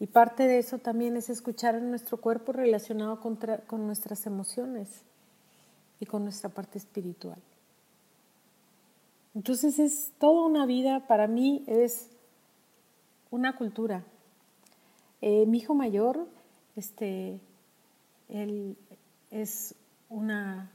Y 0.00 0.06
parte 0.06 0.42
de 0.42 0.58
eso 0.58 0.78
también 0.78 1.16
es 1.16 1.30
escuchar 1.30 1.76
a 1.76 1.80
nuestro 1.80 2.20
cuerpo 2.20 2.52
relacionado 2.52 3.20
con 3.20 3.86
nuestras 3.86 4.26
emociones 4.26 4.88
y 6.00 6.06
con 6.06 6.24
nuestra 6.24 6.50
parte 6.50 6.78
espiritual. 6.78 7.38
Entonces 9.34 9.78
es 9.78 10.12
toda 10.18 10.46
una 10.46 10.64
vida, 10.64 11.06
para 11.06 11.26
mí 11.26 11.64
es 11.66 12.08
una 13.30 13.56
cultura. 13.56 14.04
Eh, 15.20 15.44
mi 15.46 15.58
hijo 15.58 15.74
mayor, 15.74 16.26
este, 16.76 17.40
él 18.28 18.76
es 19.30 19.74
una 20.08 20.70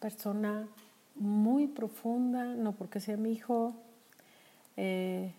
persona 0.00 0.66
muy 1.14 1.66
profunda, 1.66 2.54
no 2.54 2.72
porque 2.72 3.00
sea 3.00 3.16
mi 3.16 3.32
hijo, 3.32 3.74
eh, 4.76 5.32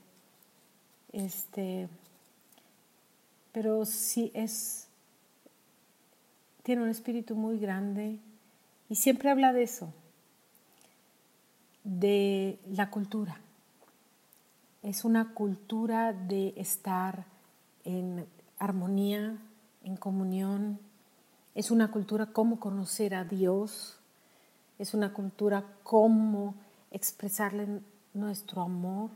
este, 1.12 1.90
pero 3.52 3.86
sí 3.86 4.32
es, 4.34 4.88
tiene 6.64 6.84
un 6.84 6.90
espíritu 6.90 7.36
muy 7.36 7.58
grande 7.58 8.20
y 8.90 8.96
siempre 8.96 9.30
habla 9.30 9.52
de 9.52 9.64
eso, 9.64 9.94
de 11.86 12.60
la 12.68 12.90
cultura. 12.90 13.40
Es 14.82 15.06
una 15.06 15.34
cultura 15.34 16.12
de 16.14 16.54
estar 16.58 17.26
en 17.86 18.28
armonía, 18.60 19.38
en 19.84 19.96
comunión. 19.96 20.80
Es 21.54 21.72
una 21.72 21.92
cultura 21.92 22.26
cómo 22.28 22.60
conocer 22.60 23.16
a 23.16 23.24
Dios. 23.24 24.00
Es 24.78 24.94
una 24.94 25.14
cultura 25.14 25.64
cómo 25.84 26.56
expresarle 26.92 27.82
nuestro 28.14 28.62
amor. 28.62 29.12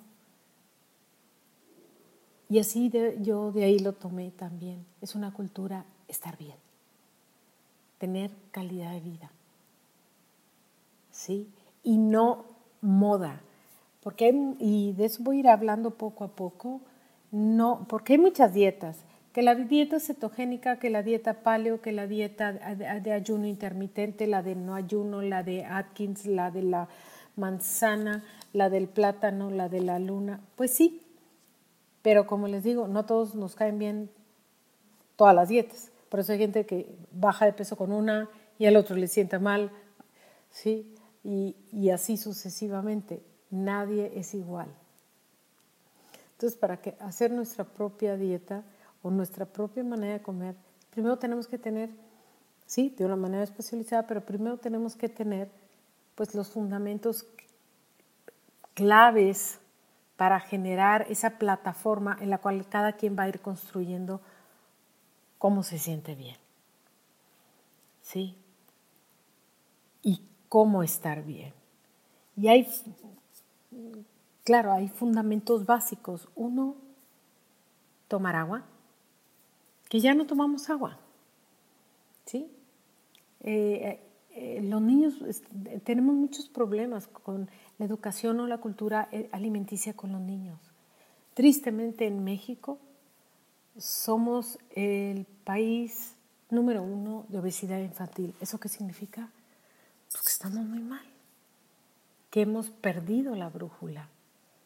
Y 2.49 2.59
así 2.59 2.91
yo 3.21 3.51
de 3.51 3.63
ahí 3.63 3.79
lo 3.79 3.93
tomé 3.93 4.31
también. 4.31 4.85
Es 5.01 5.15
una 5.15 5.33
cultura 5.33 5.85
estar 6.07 6.37
bien, 6.37 6.57
tener 7.97 8.31
calidad 8.51 8.91
de 8.91 9.01
vida. 9.01 9.31
¿Sí? 11.11 11.47
Y 11.83 11.97
no 11.97 12.58
moda, 12.81 13.41
porque 14.01 14.33
y 14.59 14.93
de 14.93 15.05
eso 15.05 15.23
voy 15.23 15.37
a 15.37 15.39
ir 15.39 15.47
hablando 15.49 15.91
poco 15.91 16.23
a 16.23 16.29
poco, 16.29 16.81
no, 17.31 17.85
porque 17.87 18.13
hay 18.13 18.19
muchas 18.19 18.53
dietas, 18.53 18.97
que 19.33 19.43
la 19.43 19.55
dieta 19.55 19.99
cetogénica, 19.99 20.79
que 20.79 20.89
la 20.89 21.03
dieta 21.03 21.43
paleo, 21.43 21.81
que 21.81 21.91
la 21.91 22.07
dieta 22.07 22.51
de 22.53 23.13
ayuno 23.13 23.45
intermitente, 23.45 24.25
la 24.25 24.41
de 24.41 24.55
no 24.55 24.73
ayuno, 24.73 25.21
la 25.21 25.43
de 25.43 25.65
Atkins, 25.65 26.25
la 26.25 26.49
de 26.49 26.63
la 26.63 26.87
manzana, 27.35 28.23
la 28.53 28.69
del 28.69 28.87
plátano, 28.87 29.51
la 29.51 29.69
de 29.69 29.81
la 29.81 29.99
luna, 29.99 30.41
pues 30.55 30.73
sí, 30.73 31.01
pero 32.01 32.25
como 32.25 32.47
les 32.47 32.63
digo, 32.63 32.87
no 32.87 33.05
todos 33.05 33.35
nos 33.35 33.55
caen 33.55 33.77
bien 33.77 34.09
todas 35.15 35.35
las 35.35 35.49
dietas. 35.49 35.91
Por 36.09 36.21
eso 36.21 36.31
hay 36.31 36.39
gente 36.39 36.65
que 36.65 36.87
baja 37.11 37.45
de 37.45 37.53
peso 37.53 37.75
con 37.75 37.91
una 37.91 38.29
y 38.57 38.65
al 38.65 38.75
otro 38.75 38.95
le 38.95 39.07
sienta 39.07 39.37
mal, 39.37 39.71
¿sí? 40.49 40.95
Y, 41.23 41.89
así 41.89 42.17
sucesivamente. 42.17 43.23
Nadie 43.49 44.11
es 44.15 44.33
igual. 44.33 44.67
Entonces, 46.33 46.57
para 46.57 46.81
que 46.81 46.95
hacer 46.99 47.31
nuestra 47.31 47.63
propia 47.63 48.15
dieta 48.15 48.63
o 49.01 49.11
nuestra 49.11 49.45
propia 49.45 49.83
manera 49.83 50.13
de 50.13 50.21
comer, 50.21 50.55
primero 50.91 51.17
tenemos 51.17 51.47
que 51.47 51.57
tener, 51.57 51.89
sí, 52.65 52.93
de 52.97 53.05
una 53.05 53.15
manera 53.15 53.43
especializada, 53.43 54.07
pero 54.07 54.25
primero 54.25 54.57
tenemos 54.57 54.95
que 54.95 55.09
tener 55.09 55.49
pues 56.15 56.35
los 56.35 56.49
fundamentos 56.49 57.25
claves 58.73 59.59
para 60.15 60.39
generar 60.39 61.05
esa 61.09 61.37
plataforma 61.37 62.17
en 62.21 62.29
la 62.29 62.37
cual 62.37 62.67
cada 62.67 62.93
quien 62.93 63.17
va 63.17 63.23
a 63.23 63.29
ir 63.29 63.39
construyendo 63.41 64.21
cómo 65.37 65.63
se 65.63 65.79
siente 65.79 66.15
bien. 66.15 66.37
¿Sí? 68.01 68.35
Cómo 70.49 70.83
estar 70.83 71.23
bien. 71.23 71.53
Y 72.35 72.47
hay, 72.47 72.67
claro, 74.43 74.73
hay 74.73 74.89
fundamentos 74.89 75.65
básicos. 75.65 76.27
Uno, 76.35 76.75
tomar 78.07 78.35
agua, 78.35 78.65
que 79.87 79.99
ya 79.99 80.13
no 80.13 80.25
tomamos 80.25 80.69
agua. 80.69 80.97
¿Sí? 82.25 82.51
Eh, 83.41 83.99
eh, 84.31 84.61
los 84.63 84.81
niños, 84.81 85.15
tenemos 85.83 86.15
muchos 86.15 86.49
problemas 86.49 87.07
con 87.07 87.49
la 87.77 87.85
educación 87.85 88.39
o 88.39 88.47
la 88.47 88.59
cultura 88.59 89.07
eh, 89.11 89.29
alimenticia 89.31 89.93
con 89.93 90.11
los 90.11 90.21
niños. 90.21 90.59
Tristemente 91.33 92.05
en 92.05 92.23
México, 92.23 92.79
somos 93.77 94.59
el 94.75 95.25
país 95.43 96.15
número 96.49 96.83
uno 96.83 97.25
de 97.29 97.39
obesidad 97.39 97.79
infantil. 97.79 98.33
¿Eso 98.41 98.59
qué 98.59 98.69
significa? 98.69 99.29
Estamos 100.39 100.65
muy 100.65 100.79
mal, 100.79 101.03
que 102.29 102.43
hemos 102.43 102.69
perdido 102.69 103.35
la 103.35 103.49
brújula, 103.49 104.07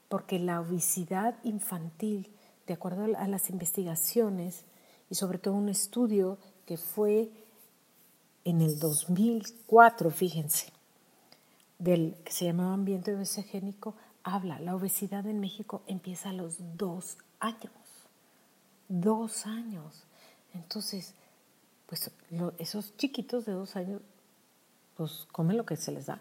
porque 0.07 0.37
la 0.37 0.61
obesidad 0.61 1.33
infantil, 1.43 2.29
de 2.67 2.75
acuerdo 2.75 3.05
a 3.17 3.27
las 3.27 3.49
investigaciones 3.49 4.65
y 5.09 5.15
sobre 5.15 5.39
todo 5.39 5.55
un 5.55 5.69
estudio 5.69 6.37
que 6.67 6.77
fue 6.77 7.31
en 8.43 8.61
el 8.61 8.77
2004, 8.77 10.11
fíjense, 10.11 10.71
del 11.79 12.17
que 12.23 12.33
se 12.33 12.45
llamaba 12.45 12.75
ambiente 12.75 13.15
obesogénico, 13.15 13.95
habla, 14.21 14.59
la 14.59 14.75
obesidad 14.75 15.25
en 15.25 15.39
México 15.39 15.81
empieza 15.87 16.29
a 16.29 16.33
los 16.33 16.57
dos 16.77 17.17
años. 17.39 17.73
Dos 18.89 19.47
años. 19.47 20.03
Entonces, 20.53 21.15
pues 21.87 22.11
esos 22.59 22.95
chiquitos 22.95 23.45
de 23.45 23.53
dos 23.53 23.75
años, 23.75 24.03
pues 24.95 25.27
comen 25.31 25.57
lo 25.57 25.65
que 25.65 25.75
se 25.75 25.91
les 25.91 26.05
da. 26.07 26.19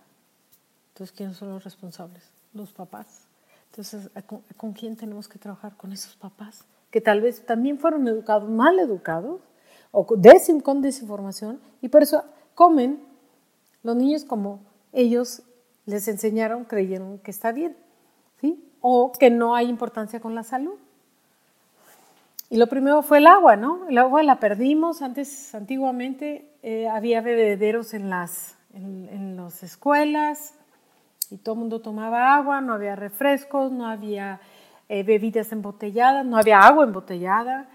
Entonces, 0.89 1.17
¿quiénes 1.17 1.37
son 1.37 1.51
los 1.51 1.65
responsables? 1.65 2.23
Los 2.53 2.73
papás. 2.73 3.27
Entonces, 3.71 4.11
¿con, 4.57 4.73
quién 4.73 4.97
tenemos 4.97 5.29
que 5.29 5.39
trabajar? 5.39 5.77
Con 5.77 5.93
esos 5.93 6.15
papás, 6.17 6.65
que 6.91 7.01
tal 7.01 7.23
vez 7.23 7.47
también 7.47 7.79
fueron 7.79 8.07
educados, 8.07 8.49
mal 8.49 8.79
educados, 8.79 9.41
o 9.91 10.07
con 10.07 10.83
desinformación, 10.83 11.61
y 11.81 11.89
por 11.89 12.03
eso 12.03 12.25
comen 12.55 13.03
los 13.83 13.97
niños 13.97 14.25
como 14.25 14.61
ellos 14.93 15.43
les 15.87 16.07
enseñaron, 16.09 16.65
creyeron 16.65 17.19
que 17.19 17.31
está 17.31 17.53
bien, 17.53 17.77
¿sí? 18.41 18.63
O 18.81 19.13
que 19.13 19.31
no 19.31 19.55
hay 19.55 19.69
importancia 19.69 20.21
con 20.21 20.35
la 20.35 20.45
salud. 20.45 20.75
Y 22.51 22.59
lo 22.59 22.67
primero 22.67 23.03
fue 23.03 23.19
el 23.19 23.27
agua, 23.27 23.57
¿no? 23.57 23.89
El 23.89 23.97
agua 23.97 24.23
la 24.23 24.39
perdimos. 24.39 25.01
Antes, 25.01 25.55
antiguamente, 25.55 26.47
eh, 26.63 26.87
había 26.87 27.23
bebederos 27.23 27.95
en 27.95 28.11
las, 28.11 28.57
en, 28.75 29.37
las 29.37 29.63
escuelas 29.63 30.55
y 31.31 31.37
todo 31.37 31.55
el 31.55 31.61
mundo 31.61 31.81
tomaba 31.81 32.37
agua, 32.37 32.61
no 32.61 32.75
había 32.75 32.97
refrescos, 32.97 33.73
no 33.73 33.87
había 33.87 34.41
eh, 34.89 35.03
bebidas 35.03 35.53
embotelladas, 35.53 36.25
no 36.25 36.37
había 36.37 36.61
agua 36.61 36.85
embotellada. 36.85 37.69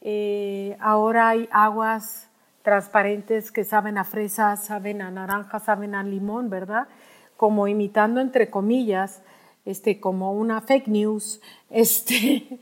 Eh, 0.00 0.76
ahora 0.80 1.28
hay 1.28 1.48
aguas 1.52 2.28
transparentes 2.62 3.52
que 3.52 3.64
saben 3.64 3.98
a 3.98 4.04
fresa, 4.04 4.56
saben 4.56 5.02
a 5.02 5.10
naranja, 5.10 5.58
saben 5.58 5.94
a 5.94 6.02
limón, 6.02 6.48
¿verdad? 6.48 6.88
Como 7.36 7.68
imitando 7.68 8.20
entre 8.20 8.50
comillas, 8.50 9.22
este, 9.64 10.00
como 10.00 10.32
una 10.32 10.60
fake 10.60 10.88
news, 10.88 11.40
este, 11.70 12.58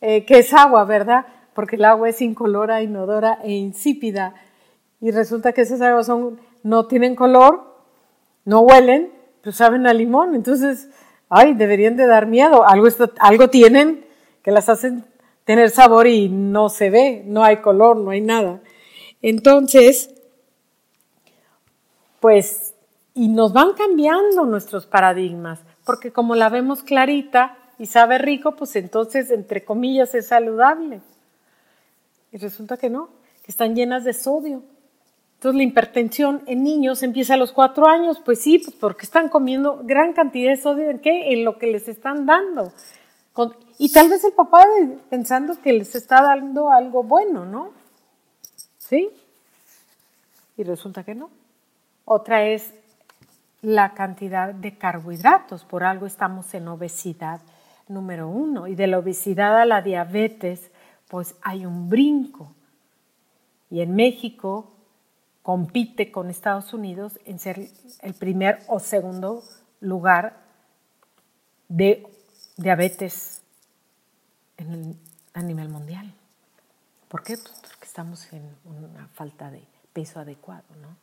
eh, 0.00 0.24
que 0.24 0.38
es 0.38 0.52
agua, 0.52 0.84
¿verdad? 0.84 1.26
Porque 1.54 1.76
el 1.76 1.84
agua 1.84 2.08
es 2.08 2.20
incolora, 2.20 2.82
inodora 2.82 3.38
e 3.42 3.52
insípida. 3.52 4.34
Y 5.00 5.10
resulta 5.10 5.52
que 5.52 5.62
esas 5.62 5.80
aguas 5.80 6.06
son, 6.06 6.38
no 6.64 6.88
tienen 6.88 7.14
color, 7.14 7.62
no 8.44 8.60
huelen, 8.62 9.12
pero 9.40 9.52
saben 9.52 9.86
a 9.86 9.94
limón. 9.94 10.34
Entonces, 10.34 10.88
ay, 11.28 11.54
deberían 11.54 11.96
de 11.96 12.08
dar 12.08 12.26
miedo. 12.26 12.66
Algo, 12.66 12.88
algo 13.20 13.50
tienen 13.50 14.04
que 14.42 14.50
las 14.50 14.68
hacen 14.68 15.04
tener 15.44 15.70
sabor 15.70 16.08
y 16.08 16.28
no 16.28 16.68
se 16.68 16.90
ve, 16.90 17.22
no 17.24 17.44
hay 17.44 17.58
color, 17.58 17.96
no 17.98 18.10
hay 18.10 18.20
nada. 18.20 18.60
Entonces, 19.22 20.10
pues, 22.18 22.74
y 23.14 23.28
nos 23.28 23.52
van 23.52 23.74
cambiando 23.74 24.44
nuestros 24.44 24.86
paradigmas, 24.86 25.60
porque 25.84 26.10
como 26.10 26.34
la 26.34 26.48
vemos 26.48 26.82
clarita, 26.82 27.56
y 27.78 27.86
sabe 27.86 28.18
rico, 28.18 28.56
pues 28.56 28.76
entonces, 28.76 29.30
entre 29.30 29.64
comillas, 29.64 30.14
es 30.14 30.28
saludable. 30.28 31.00
Y 32.32 32.38
resulta 32.38 32.76
que 32.76 32.90
no, 32.90 33.08
que 33.42 33.50
están 33.50 33.74
llenas 33.74 34.04
de 34.04 34.12
sodio. 34.12 34.62
Entonces 35.34 35.56
la 35.58 35.62
hipertensión 35.64 36.42
en 36.46 36.64
niños 36.64 37.02
empieza 37.02 37.34
a 37.34 37.36
los 37.36 37.52
cuatro 37.52 37.86
años, 37.86 38.20
pues 38.24 38.40
sí, 38.40 38.58
pues 38.58 38.74
porque 38.76 39.02
están 39.02 39.28
comiendo 39.28 39.80
gran 39.84 40.12
cantidad 40.12 40.50
de 40.50 40.56
sodio 40.56 40.90
en 40.90 41.00
qué? 41.00 41.32
En 41.32 41.44
lo 41.44 41.58
que 41.58 41.66
les 41.66 41.88
están 41.88 42.26
dando. 42.26 42.72
y 43.78 43.92
tal 43.92 44.08
vez 44.08 44.24
el 44.24 44.32
papá 44.32 44.64
pensando 45.10 45.60
que 45.60 45.72
les 45.72 45.94
está 45.94 46.22
dando 46.22 46.70
algo 46.70 47.02
bueno, 47.02 47.44
¿no? 47.44 47.72
¿Sí? 48.78 49.10
Y 50.56 50.62
resulta 50.62 51.04
que 51.04 51.14
no. 51.14 51.30
Otra 52.04 52.44
es 52.46 52.72
la 53.62 53.94
cantidad 53.94 54.54
de 54.54 54.76
carbohidratos. 54.76 55.64
Por 55.64 55.84
algo 55.84 56.06
estamos 56.06 56.52
en 56.54 56.68
obesidad 56.68 57.40
número 57.88 58.28
uno. 58.28 58.66
Y 58.66 58.74
de 58.74 58.86
la 58.86 58.98
obesidad 58.98 59.58
a 59.58 59.64
la 59.64 59.82
diabetes, 59.82 60.70
pues 61.08 61.34
hay 61.42 61.66
un 61.66 61.88
brinco. 61.88 62.52
Y 63.70 63.80
en 63.80 63.94
México 63.94 64.73
compite 65.44 66.10
con 66.10 66.30
Estados 66.30 66.72
Unidos 66.72 67.20
en 67.26 67.38
ser 67.38 67.68
el 68.00 68.14
primer 68.14 68.60
o 68.66 68.80
segundo 68.80 69.44
lugar 69.78 70.40
de 71.68 72.06
diabetes 72.56 73.42
a 75.34 75.42
nivel 75.42 75.68
mundial. 75.68 76.14
¿Por 77.08 77.22
qué? 77.22 77.36
Pues 77.36 77.60
porque 77.60 77.84
estamos 77.84 78.32
en 78.32 78.56
una 78.64 79.06
falta 79.08 79.50
de 79.50 79.62
peso 79.92 80.18
adecuado, 80.18 80.64
¿no? 80.80 80.96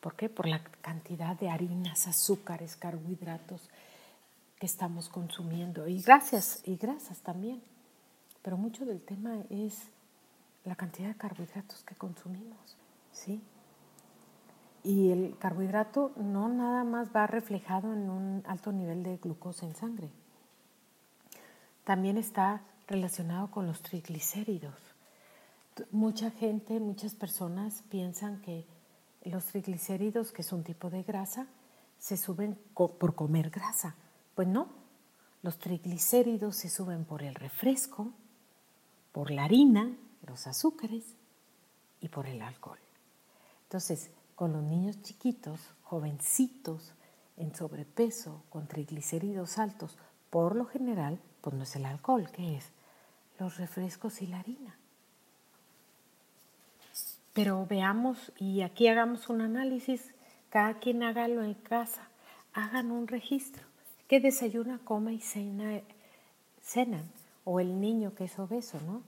¿Por 0.00 0.16
qué? 0.16 0.30
Por 0.30 0.48
la 0.48 0.64
cantidad 0.80 1.36
de 1.36 1.50
harinas, 1.50 2.08
azúcares, 2.08 2.74
carbohidratos 2.74 3.68
que 4.58 4.64
estamos 4.64 5.10
consumiendo 5.10 5.86
y 5.86 6.00
gracias 6.00 6.62
y 6.64 6.76
grasas 6.76 7.18
también. 7.18 7.62
Pero 8.40 8.56
mucho 8.56 8.86
del 8.86 9.02
tema 9.02 9.42
es 9.50 9.88
la 10.64 10.74
cantidad 10.74 11.08
de 11.08 11.16
carbohidratos 11.16 11.82
que 11.82 11.94
consumimos, 11.96 12.78
¿sí? 13.12 13.42
Y 14.84 15.10
el 15.10 15.36
carbohidrato 15.38 16.12
no 16.16 16.48
nada 16.48 16.84
más 16.84 17.08
va 17.14 17.26
reflejado 17.26 17.92
en 17.92 18.08
un 18.10 18.42
alto 18.46 18.72
nivel 18.72 19.02
de 19.02 19.16
glucosa 19.16 19.66
en 19.66 19.74
sangre. 19.74 20.10
También 21.84 22.16
está 22.16 22.62
relacionado 22.86 23.50
con 23.50 23.66
los 23.66 23.82
triglicéridos. 23.82 24.74
Mucha 25.90 26.30
gente, 26.30 26.80
muchas 26.80 27.14
personas 27.14 27.82
piensan 27.90 28.40
que 28.42 28.66
los 29.24 29.46
triglicéridos, 29.46 30.32
que 30.32 30.42
es 30.42 30.52
un 30.52 30.64
tipo 30.64 30.90
de 30.90 31.02
grasa, 31.02 31.46
se 31.98 32.16
suben 32.16 32.58
por 32.74 33.14
comer 33.14 33.50
grasa 33.50 33.94
pues 34.38 34.46
no, 34.46 34.68
los 35.42 35.58
triglicéridos 35.58 36.54
se 36.54 36.68
suben 36.68 37.04
por 37.04 37.24
el 37.24 37.34
refresco, 37.34 38.12
por 39.10 39.32
la 39.32 39.42
harina, 39.42 39.96
los 40.28 40.46
azúcares 40.46 41.16
y 42.00 42.08
por 42.08 42.28
el 42.28 42.40
alcohol. 42.40 42.78
Entonces, 43.64 44.12
con 44.38 44.52
los 44.52 44.62
niños 44.62 45.02
chiquitos, 45.02 45.58
jovencitos, 45.82 46.92
en 47.38 47.56
sobrepeso, 47.56 48.44
con 48.50 48.68
triglicéridos 48.68 49.58
altos, 49.58 49.98
por 50.30 50.54
lo 50.54 50.64
general, 50.64 51.18
pues 51.40 51.56
no 51.56 51.64
es 51.64 51.74
el 51.74 51.84
alcohol, 51.84 52.30
¿qué 52.30 52.56
es? 52.56 52.70
Los 53.40 53.56
refrescos 53.56 54.22
y 54.22 54.28
la 54.28 54.38
harina. 54.38 54.76
Pero 57.32 57.66
veamos 57.66 58.30
y 58.38 58.60
aquí 58.60 58.86
hagamos 58.86 59.28
un 59.28 59.40
análisis, 59.40 60.14
cada 60.50 60.78
quien 60.78 61.02
hágalo 61.02 61.42
en 61.42 61.54
casa, 61.54 62.08
hagan 62.52 62.92
un 62.92 63.08
registro. 63.08 63.64
¿Qué 64.06 64.20
desayuna, 64.20 64.78
come 64.84 65.14
y 65.14 65.20
cena, 65.20 65.80
cenan? 66.62 67.10
O 67.42 67.58
el 67.58 67.80
niño 67.80 68.14
que 68.14 68.26
es 68.26 68.38
obeso, 68.38 68.80
¿no? 68.86 69.02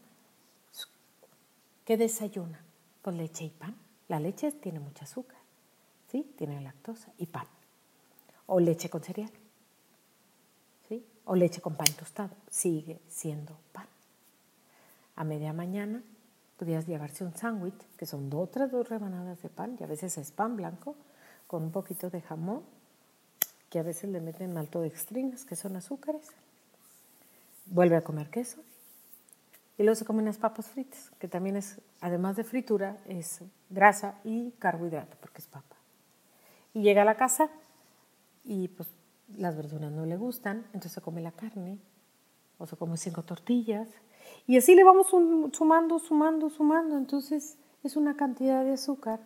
¿Qué 1.84 1.96
desayuna? 1.96 2.64
Pues 3.02 3.14
leche 3.14 3.44
y 3.44 3.50
pan. 3.50 3.76
La 4.10 4.18
leche 4.18 4.50
tiene 4.50 4.80
mucho 4.80 5.04
azúcar, 5.04 5.38
¿sí? 6.10 6.34
Tiene 6.36 6.60
lactosa 6.60 7.12
y 7.18 7.26
pan. 7.26 7.46
O 8.46 8.58
leche 8.58 8.90
con 8.90 9.04
cereal, 9.04 9.30
¿sí? 10.88 11.06
O 11.26 11.36
leche 11.36 11.60
con 11.60 11.76
pan 11.76 11.86
tostado. 11.96 12.34
Sigue 12.50 13.00
siendo 13.08 13.56
pan. 13.72 13.86
A 15.14 15.22
media 15.22 15.52
mañana 15.52 16.02
podrías 16.58 16.88
llevarse 16.88 17.22
un 17.22 17.36
sándwich, 17.36 17.80
que 17.96 18.04
son 18.04 18.28
otras 18.34 18.72
dos 18.72 18.88
rebanadas 18.88 19.40
de 19.42 19.48
pan, 19.48 19.76
y 19.78 19.84
a 19.84 19.86
veces 19.86 20.18
es 20.18 20.32
pan 20.32 20.56
blanco, 20.56 20.96
con 21.46 21.62
un 21.62 21.70
poquito 21.70 22.10
de 22.10 22.20
jamón 22.20 22.64
que 23.68 23.78
a 23.78 23.84
veces 23.84 24.10
le 24.10 24.20
meten 24.20 24.52
maltodextrinas, 24.52 25.44
que 25.44 25.54
son 25.54 25.76
azúcares. 25.76 26.26
Vuelve 27.66 27.94
a 27.94 28.02
comer 28.02 28.28
queso. 28.28 28.60
Y 29.80 29.82
luego 29.82 29.94
se 29.94 30.04
comen 30.04 30.24
unas 30.24 30.36
papas 30.36 30.68
fritas, 30.68 31.10
que 31.18 31.26
también 31.26 31.56
es, 31.56 31.80
además 32.02 32.36
de 32.36 32.44
fritura, 32.44 32.98
es 33.06 33.40
grasa 33.70 34.20
y 34.24 34.50
carbohidrato, 34.58 35.16
porque 35.22 35.38
es 35.38 35.46
papa. 35.46 35.74
Y 36.74 36.82
llega 36.82 37.00
a 37.00 37.06
la 37.06 37.16
casa 37.16 37.48
y 38.44 38.68
pues 38.68 38.90
las 39.38 39.56
verduras 39.56 39.90
no 39.90 40.04
le 40.04 40.18
gustan, 40.18 40.66
entonces 40.74 40.92
se 40.92 41.00
come 41.00 41.22
la 41.22 41.32
carne 41.32 41.78
o 42.58 42.66
se 42.66 42.76
come 42.76 42.98
cinco 42.98 43.22
tortillas. 43.22 43.88
Y 44.46 44.58
así 44.58 44.74
le 44.74 44.84
vamos 44.84 45.06
sumando, 45.06 45.98
sumando, 45.98 46.50
sumando. 46.50 46.98
Entonces 46.98 47.56
es 47.82 47.96
una 47.96 48.18
cantidad 48.18 48.62
de 48.62 48.74
azúcar 48.74 49.20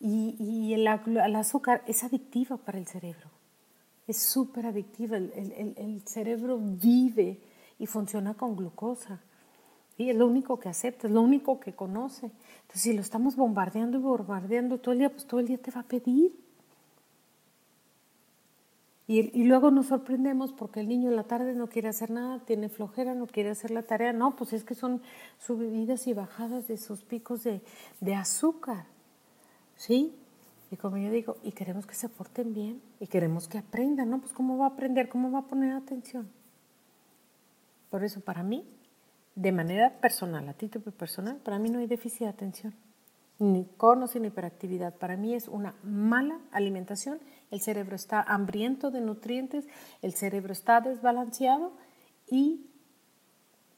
y, 0.00 0.72
el, 0.74 0.84
azúcar 1.36 1.84
es 1.86 2.02
adictiva 2.02 2.56
para 2.56 2.78
el 2.78 2.88
cerebro. 2.88 3.30
Es 4.08 4.20
súper 4.20 4.66
adictiva. 4.66 5.16
El, 5.16 6.02
cerebro 6.06 6.58
vive 6.58 7.40
y 7.78 7.86
funciona 7.86 8.34
con 8.34 8.56
glucosa. 8.56 9.20
Es 9.98 10.14
lo 10.16 10.26
único 10.26 10.60
que 10.60 10.68
acepta, 10.68 11.08
es 11.08 11.12
lo 11.12 11.22
único 11.22 11.58
que 11.58 11.72
conoce. 11.72 12.26
Entonces, 12.26 12.82
si 12.82 12.92
lo 12.92 13.00
estamos 13.00 13.34
bombardeando 13.34 13.98
y 13.98 14.00
bombardeando 14.00 14.78
todo 14.78 14.92
el 14.92 14.98
día, 14.98 15.10
pues 15.10 15.26
todo 15.26 15.40
el 15.40 15.48
día 15.48 15.58
te 15.58 15.72
va 15.72 15.80
a 15.80 15.84
pedir. 15.84 16.32
Y, 19.08 19.44
luego 19.44 19.70
nos 19.70 19.86
sorprendemos 19.86 20.52
porque 20.52 20.80
el 20.80 20.88
niño 20.88 21.08
en 21.08 21.16
la 21.16 21.24
tarde 21.24 21.54
no 21.54 21.68
quiere 21.68 21.88
hacer 21.88 22.10
nada, 22.10 22.40
tiene 22.40 22.68
flojera, 22.68 23.14
no 23.14 23.26
quiere 23.26 23.48
hacer 23.48 23.70
la 23.70 23.82
tarea. 23.82 24.12
No, 24.12 24.36
pues 24.36 24.52
es 24.52 24.64
que 24.64 24.74
son 24.74 25.00
subidas 25.38 26.06
y 26.06 26.12
bajadas 26.12 26.68
de 26.68 26.76
sus 26.76 27.04
picos 27.04 27.42
de, 27.42 27.62
de 28.00 28.14
azúcar. 28.14 28.84
¿Sí? 29.76 30.14
Y 30.70 30.76
como 30.76 30.98
yo 30.98 31.10
digo, 31.10 31.38
y 31.42 31.52
queremos 31.52 31.86
que 31.86 31.94
se 31.94 32.10
porten 32.10 32.52
bien, 32.52 32.82
y 33.00 33.06
queremos 33.06 33.48
que 33.48 33.56
aprendan, 33.56 34.10
¿no? 34.10 34.20
Pues 34.20 34.34
¿cómo 34.34 34.58
va 34.58 34.66
a 34.66 34.68
aprender? 34.68 35.08
¿Cómo 35.08 35.30
va 35.30 35.38
a 35.38 35.46
poner 35.46 35.72
atención? 35.72 36.28
Por 37.88 38.04
eso, 38.04 38.20
para 38.20 38.42
mí, 38.42 38.64
de 39.38 39.52
manera 39.52 40.00
personal, 40.00 40.48
a 40.48 40.52
título 40.52 40.90
personal, 40.90 41.36
para 41.36 41.58
mí 41.58 41.70
no 41.70 41.78
hay 41.78 41.86
déficit 41.86 42.22
de 42.22 42.28
atención, 42.28 42.74
ni 43.38 43.64
cono 43.76 44.06
ni 44.12 44.26
hiperactividad. 44.26 44.94
Para 44.94 45.16
mí 45.16 45.34
es 45.34 45.46
una 45.46 45.74
mala 45.82 46.40
alimentación 46.50 47.20
el 47.50 47.60
cerebro 47.60 47.96
está 47.96 48.20
hambriento 48.22 48.90
de 48.90 49.00
nutrientes, 49.00 49.66
el 50.02 50.12
cerebro 50.12 50.52
está 50.52 50.80
desbalanceado 50.80 51.72
y 52.26 52.66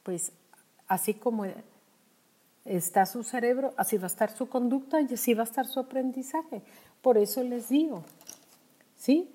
pues 0.03 0.33
así 0.89 1.15
como 1.15 1.45
está 2.65 3.07
su 3.07 3.23
cerebro, 3.23 3.73
así 3.77 3.97
va 3.97 4.05
a 4.05 4.07
estar 4.09 4.31
su 4.37 4.49
conducta 4.49 5.01
y 5.01 5.15
así 5.15 5.35
va 5.35 5.43
a 5.43 5.45
estar 5.45 5.67
su 5.67 5.79
aprendizaje. 5.79 6.63
Por 7.01 7.17
eso 7.17 7.45
les 7.45 7.69
digo, 7.69 8.05
¿sí? 8.97 9.31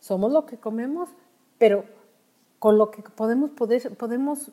Somos 0.00 0.30
lo 0.30 0.44
que 0.44 0.58
comemos, 0.58 1.08
pero 1.58 1.84
con 2.58 2.76
lo 2.76 2.90
que 2.90 3.02
podemos, 3.02 3.50
poder, 3.50 3.96
podemos 3.96 4.50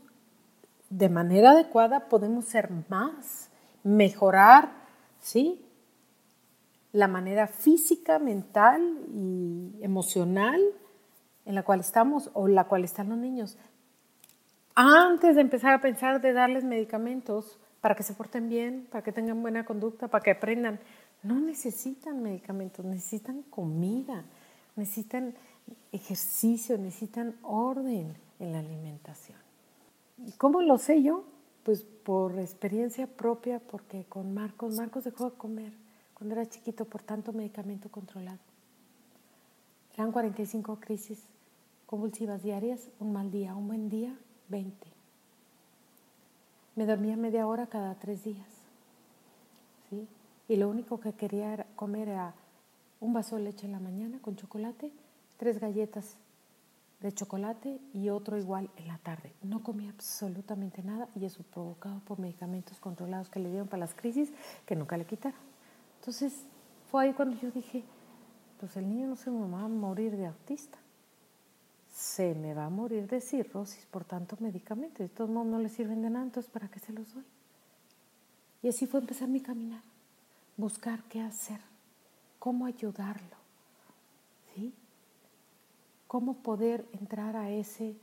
de 0.90 1.10
manera 1.10 1.52
adecuada, 1.52 2.08
podemos 2.08 2.46
ser 2.46 2.70
más, 2.90 3.50
mejorar, 3.84 4.72
¿sí? 5.20 5.66
la 6.92 7.08
manera 7.08 7.48
física, 7.48 8.20
mental 8.20 8.82
y 9.14 9.78
emocional 9.82 10.60
en 11.46 11.56
la 11.56 11.64
cual 11.64 11.80
estamos 11.80 12.30
o 12.34 12.48
en 12.48 12.56
la 12.56 12.66
cual 12.66 12.84
están 12.84 13.10
los 13.10 13.18
niños. 13.18 13.58
Antes 14.76 15.36
de 15.36 15.42
empezar 15.42 15.74
a 15.74 15.82
pensar 15.82 16.22
de 16.22 16.34
darles 16.34 16.64
medicamentos 16.64 17.60
para 17.82 17.96
que 17.96 18.04
se 18.04 18.14
porten 18.14 18.50
bien, 18.50 18.88
para 18.92 19.04
que 19.04 19.12
tengan 19.12 19.42
buena 19.42 19.66
conducta, 19.66 20.08
para 20.08 20.24
que 20.24 20.32
aprendan, 20.32 20.80
no 21.24 21.40
necesitan 21.40 22.22
medicamentos, 22.24 22.86
necesitan 22.86 23.44
comida, 23.44 24.24
necesitan 24.76 25.36
ejercicio, 25.92 26.78
necesitan 26.78 27.36
orden 27.44 28.16
en 28.40 28.52
la 28.52 28.60
alimentación. 28.60 29.49
¿Y 30.26 30.32
cómo 30.34 30.62
lo 30.62 30.78
sé 30.78 31.02
yo? 31.02 31.24
Pues 31.64 31.84
por 31.84 32.38
experiencia 32.40 33.08
propia, 33.08 33.60
porque 33.60 34.06
con 34.06 34.34
Marcos, 34.34 34.76
Marcos 34.76 35.04
dejó 35.04 35.30
de 35.30 35.38
comer 35.38 35.74
cuando 36.14 36.36
era 36.36 36.50
chiquito 36.50 36.86
por 36.86 37.02
tanto 37.02 37.32
medicamento 37.32 37.90
controlado. 37.90 38.40
Eran 39.96 40.12
45 40.12 40.80
crisis 40.80 41.20
convulsivas 41.86 42.44
diarias, 42.44 42.90
un 43.00 43.14
mal 43.14 43.32
día, 43.32 43.56
un 43.56 43.68
buen 43.68 43.90
día, 43.90 44.16
20. 44.50 44.88
Me 46.76 46.86
dormía 46.86 47.18
media 47.18 47.48
hora 47.48 47.68
cada 47.68 47.96
tres 47.96 48.24
días. 48.24 48.48
¿sí? 49.90 50.08
Y 50.48 50.56
lo 50.56 50.70
único 50.70 51.00
que 51.00 51.14
quería 51.14 51.66
comer 51.76 52.10
era 52.10 52.34
un 53.00 53.14
vaso 53.14 53.38
de 53.38 53.44
leche 53.44 53.66
en 53.66 53.72
la 53.72 53.80
mañana 53.80 54.20
con 54.22 54.36
chocolate, 54.36 54.92
tres 55.38 55.60
galletas 55.60 56.16
de 57.02 57.12
chocolate 57.14 57.80
y 57.94 58.10
otro 58.10 58.38
igual 58.38 58.70
en 58.76 58.88
la 58.88 58.98
tarde. 58.98 59.34
No 59.42 59.64
comía 59.64 59.90
absolutamente 59.92 60.84
nada 60.84 61.08
y 61.16 61.26
eso 61.26 61.44
provocado 61.44 62.00
por 62.02 62.20
medicamentos 62.20 62.80
controlados 62.80 63.30
que 63.30 63.40
le 63.40 63.50
dieron 63.50 63.68
para 63.68 63.82
las 63.82 63.94
crisis 63.94 64.32
que 64.66 64.76
nunca 64.76 64.98
le 64.98 65.06
quitaron. 65.06 65.40
Entonces 66.00 66.46
fue 66.92 67.06
ahí 67.06 67.14
cuando 67.14 67.38
yo 67.38 67.52
dije, 67.52 67.84
pues 68.60 68.76
el 68.76 68.90
niño 68.90 69.08
no 69.08 69.16
se 69.16 69.32
me 69.32 69.50
va 69.50 69.64
a 69.64 69.68
morir 69.68 70.18
de 70.18 70.28
autista, 70.28 70.78
se 71.94 72.36
me 72.36 72.54
va 72.54 72.66
a 72.66 72.70
morir 72.70 73.08
de 73.08 73.22
cirrosis 73.22 73.86
por 73.86 74.04
tanto 74.04 74.36
medicamento. 74.40 75.02
De 75.02 75.10
todos 75.10 75.30
modos 75.30 75.48
no 75.48 75.60
le 75.60 75.70
sirven 75.70 76.02
de 76.02 76.10
nada, 76.10 76.26
entonces 76.26 76.52
¿para 76.52 76.68
qué 76.68 76.80
se 76.80 76.92
los 76.92 77.14
doy? 77.14 77.26
Y 78.62 78.68
así 78.68 78.88
fue 78.88 79.00
empezar 79.00 79.30
mi 79.30 79.40
caminar, 79.40 79.82
buscar 80.58 81.04
qué 81.04 81.22
hacer, 81.22 81.62
cómo 82.40 82.66
ayudarlo, 82.66 83.38
¿sí? 84.54 84.74
Cómo 86.10 86.42
poder 86.42 86.88
entrar 86.92 87.36
a 87.36 87.52
ese 87.52 87.96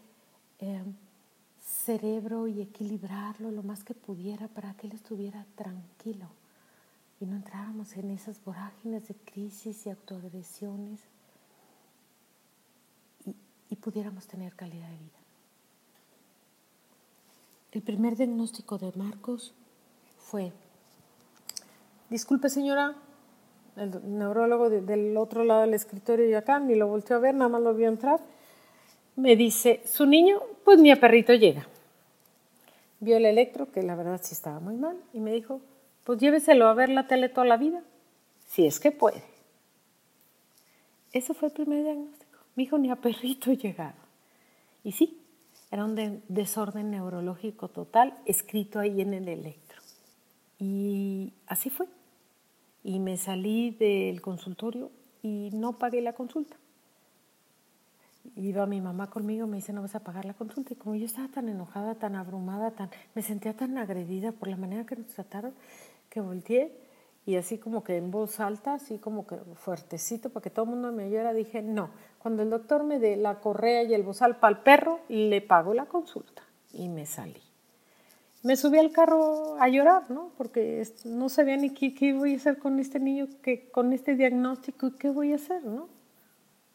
eh, 0.60 0.84
cerebro 1.60 2.46
y 2.46 2.60
equilibrarlo 2.60 3.50
lo 3.50 3.64
más 3.64 3.82
que 3.82 3.94
pudiera 3.94 4.46
para 4.46 4.74
que 4.74 4.86
él 4.86 4.92
estuviera 4.92 5.44
tranquilo 5.56 6.28
y 7.20 7.26
no 7.26 7.34
entráramos 7.34 7.96
en 7.96 8.12
esas 8.12 8.44
vorágines 8.44 9.08
de 9.08 9.16
crisis 9.16 9.86
y 9.86 9.90
autoagresiones 9.90 11.00
y, 13.26 13.34
y 13.70 13.74
pudiéramos 13.74 14.28
tener 14.28 14.54
calidad 14.54 14.88
de 14.88 14.98
vida. 14.98 15.18
El 17.72 17.82
primer 17.82 18.16
diagnóstico 18.16 18.78
de 18.78 18.92
Marcos 18.92 19.52
fue, 20.16 20.52
disculpe 22.08 22.50
señora, 22.50 22.94
el 23.76 24.18
neurólogo 24.18 24.70
del 24.70 25.16
otro 25.16 25.44
lado 25.44 25.62
del 25.62 25.74
escritorio 25.74 26.28
y 26.28 26.34
acá, 26.34 26.58
ni 26.58 26.74
lo 26.74 26.88
volteó 26.88 27.16
a 27.16 27.20
ver, 27.20 27.34
nada 27.34 27.48
más 27.48 27.62
lo 27.62 27.74
vio 27.74 27.88
entrar, 27.88 28.20
me 29.16 29.36
dice, 29.36 29.82
su 29.86 30.06
niño, 30.06 30.40
pues 30.64 30.78
ni 30.78 30.90
a 30.90 31.00
perrito 31.00 31.34
llega. 31.34 31.66
Vio 33.00 33.16
el 33.16 33.26
electro, 33.26 33.70
que 33.70 33.82
la 33.82 33.94
verdad 33.94 34.20
sí 34.22 34.34
estaba 34.34 34.60
muy 34.60 34.76
mal, 34.76 34.96
y 35.12 35.20
me 35.20 35.32
dijo, 35.32 35.60
pues 36.04 36.18
lléveselo 36.18 36.66
a 36.66 36.74
ver 36.74 36.88
la 36.88 37.06
tele 37.06 37.28
toda 37.28 37.46
la 37.46 37.56
vida, 37.56 37.82
si 38.46 38.66
es 38.66 38.80
que 38.80 38.92
puede. 38.92 39.22
Ese 41.12 41.34
fue 41.34 41.48
el 41.48 41.54
primer 41.54 41.82
diagnóstico. 41.82 42.38
Mi 42.54 42.64
hijo 42.64 42.78
ni 42.78 42.90
a 42.90 42.96
perrito 42.96 43.52
llegaba. 43.52 43.94
Y 44.84 44.92
sí, 44.92 45.20
era 45.70 45.84
un 45.84 46.22
desorden 46.28 46.90
neurológico 46.90 47.68
total 47.68 48.14
escrito 48.24 48.78
ahí 48.78 49.00
en 49.00 49.14
el 49.14 49.28
electro. 49.28 49.80
Y 50.58 51.32
así 51.46 51.70
fue. 51.70 51.86
Y 52.86 53.00
me 53.00 53.16
salí 53.16 53.72
del 53.72 54.22
consultorio 54.22 54.92
y 55.20 55.50
no 55.52 55.76
pagué 55.76 56.00
la 56.00 56.12
consulta. 56.12 56.56
Iba 58.36 58.64
mi 58.66 58.80
mamá 58.80 59.10
conmigo, 59.10 59.48
me 59.48 59.56
dice, 59.56 59.72
no 59.72 59.82
vas 59.82 59.96
a 59.96 60.04
pagar 60.04 60.24
la 60.24 60.34
consulta. 60.34 60.72
Y 60.72 60.76
como 60.76 60.94
yo 60.94 61.04
estaba 61.04 61.26
tan 61.26 61.48
enojada, 61.48 61.96
tan 61.96 62.14
abrumada, 62.14 62.70
tan, 62.70 62.88
me 63.16 63.22
sentía 63.22 63.56
tan 63.56 63.76
agredida 63.76 64.30
por 64.30 64.46
la 64.46 64.56
manera 64.56 64.86
que 64.86 64.94
nos 64.94 65.08
trataron, 65.08 65.52
que 66.08 66.20
volteé 66.20 66.76
y 67.26 67.34
así 67.34 67.58
como 67.58 67.82
que 67.82 67.96
en 67.96 68.12
voz 68.12 68.38
alta, 68.38 68.74
así 68.74 68.98
como 68.98 69.26
que 69.26 69.34
fuertecito 69.56 70.30
para 70.30 70.44
que 70.44 70.50
todo 70.50 70.66
el 70.66 70.70
mundo 70.70 70.92
me 70.92 71.06
oyera, 71.06 71.34
dije, 71.34 71.62
no, 71.62 71.90
cuando 72.20 72.44
el 72.44 72.50
doctor 72.50 72.84
me 72.84 73.00
dé 73.00 73.16
la 73.16 73.40
correa 73.40 73.82
y 73.82 73.94
el 73.94 74.04
bozal 74.04 74.36
para 74.38 74.58
el 74.58 74.62
perro, 74.62 75.00
le 75.08 75.40
pago 75.40 75.74
la 75.74 75.86
consulta 75.86 76.44
y 76.72 76.88
me 76.88 77.04
salí. 77.04 77.45
Me 78.46 78.54
subí 78.54 78.78
al 78.78 78.92
carro 78.92 79.60
a 79.60 79.68
llorar, 79.68 80.08
¿no? 80.08 80.30
Porque 80.38 80.86
no 81.04 81.28
sabía 81.28 81.56
ni 81.56 81.70
qué, 81.70 81.92
qué 81.96 82.12
voy 82.12 82.34
a 82.34 82.36
hacer 82.36 82.60
con 82.60 82.78
este 82.78 83.00
niño, 83.00 83.26
con 83.72 83.92
este 83.92 84.14
diagnóstico, 84.14 84.92
qué 85.00 85.10
voy 85.10 85.32
a 85.32 85.34
hacer, 85.34 85.64
¿no? 85.64 85.88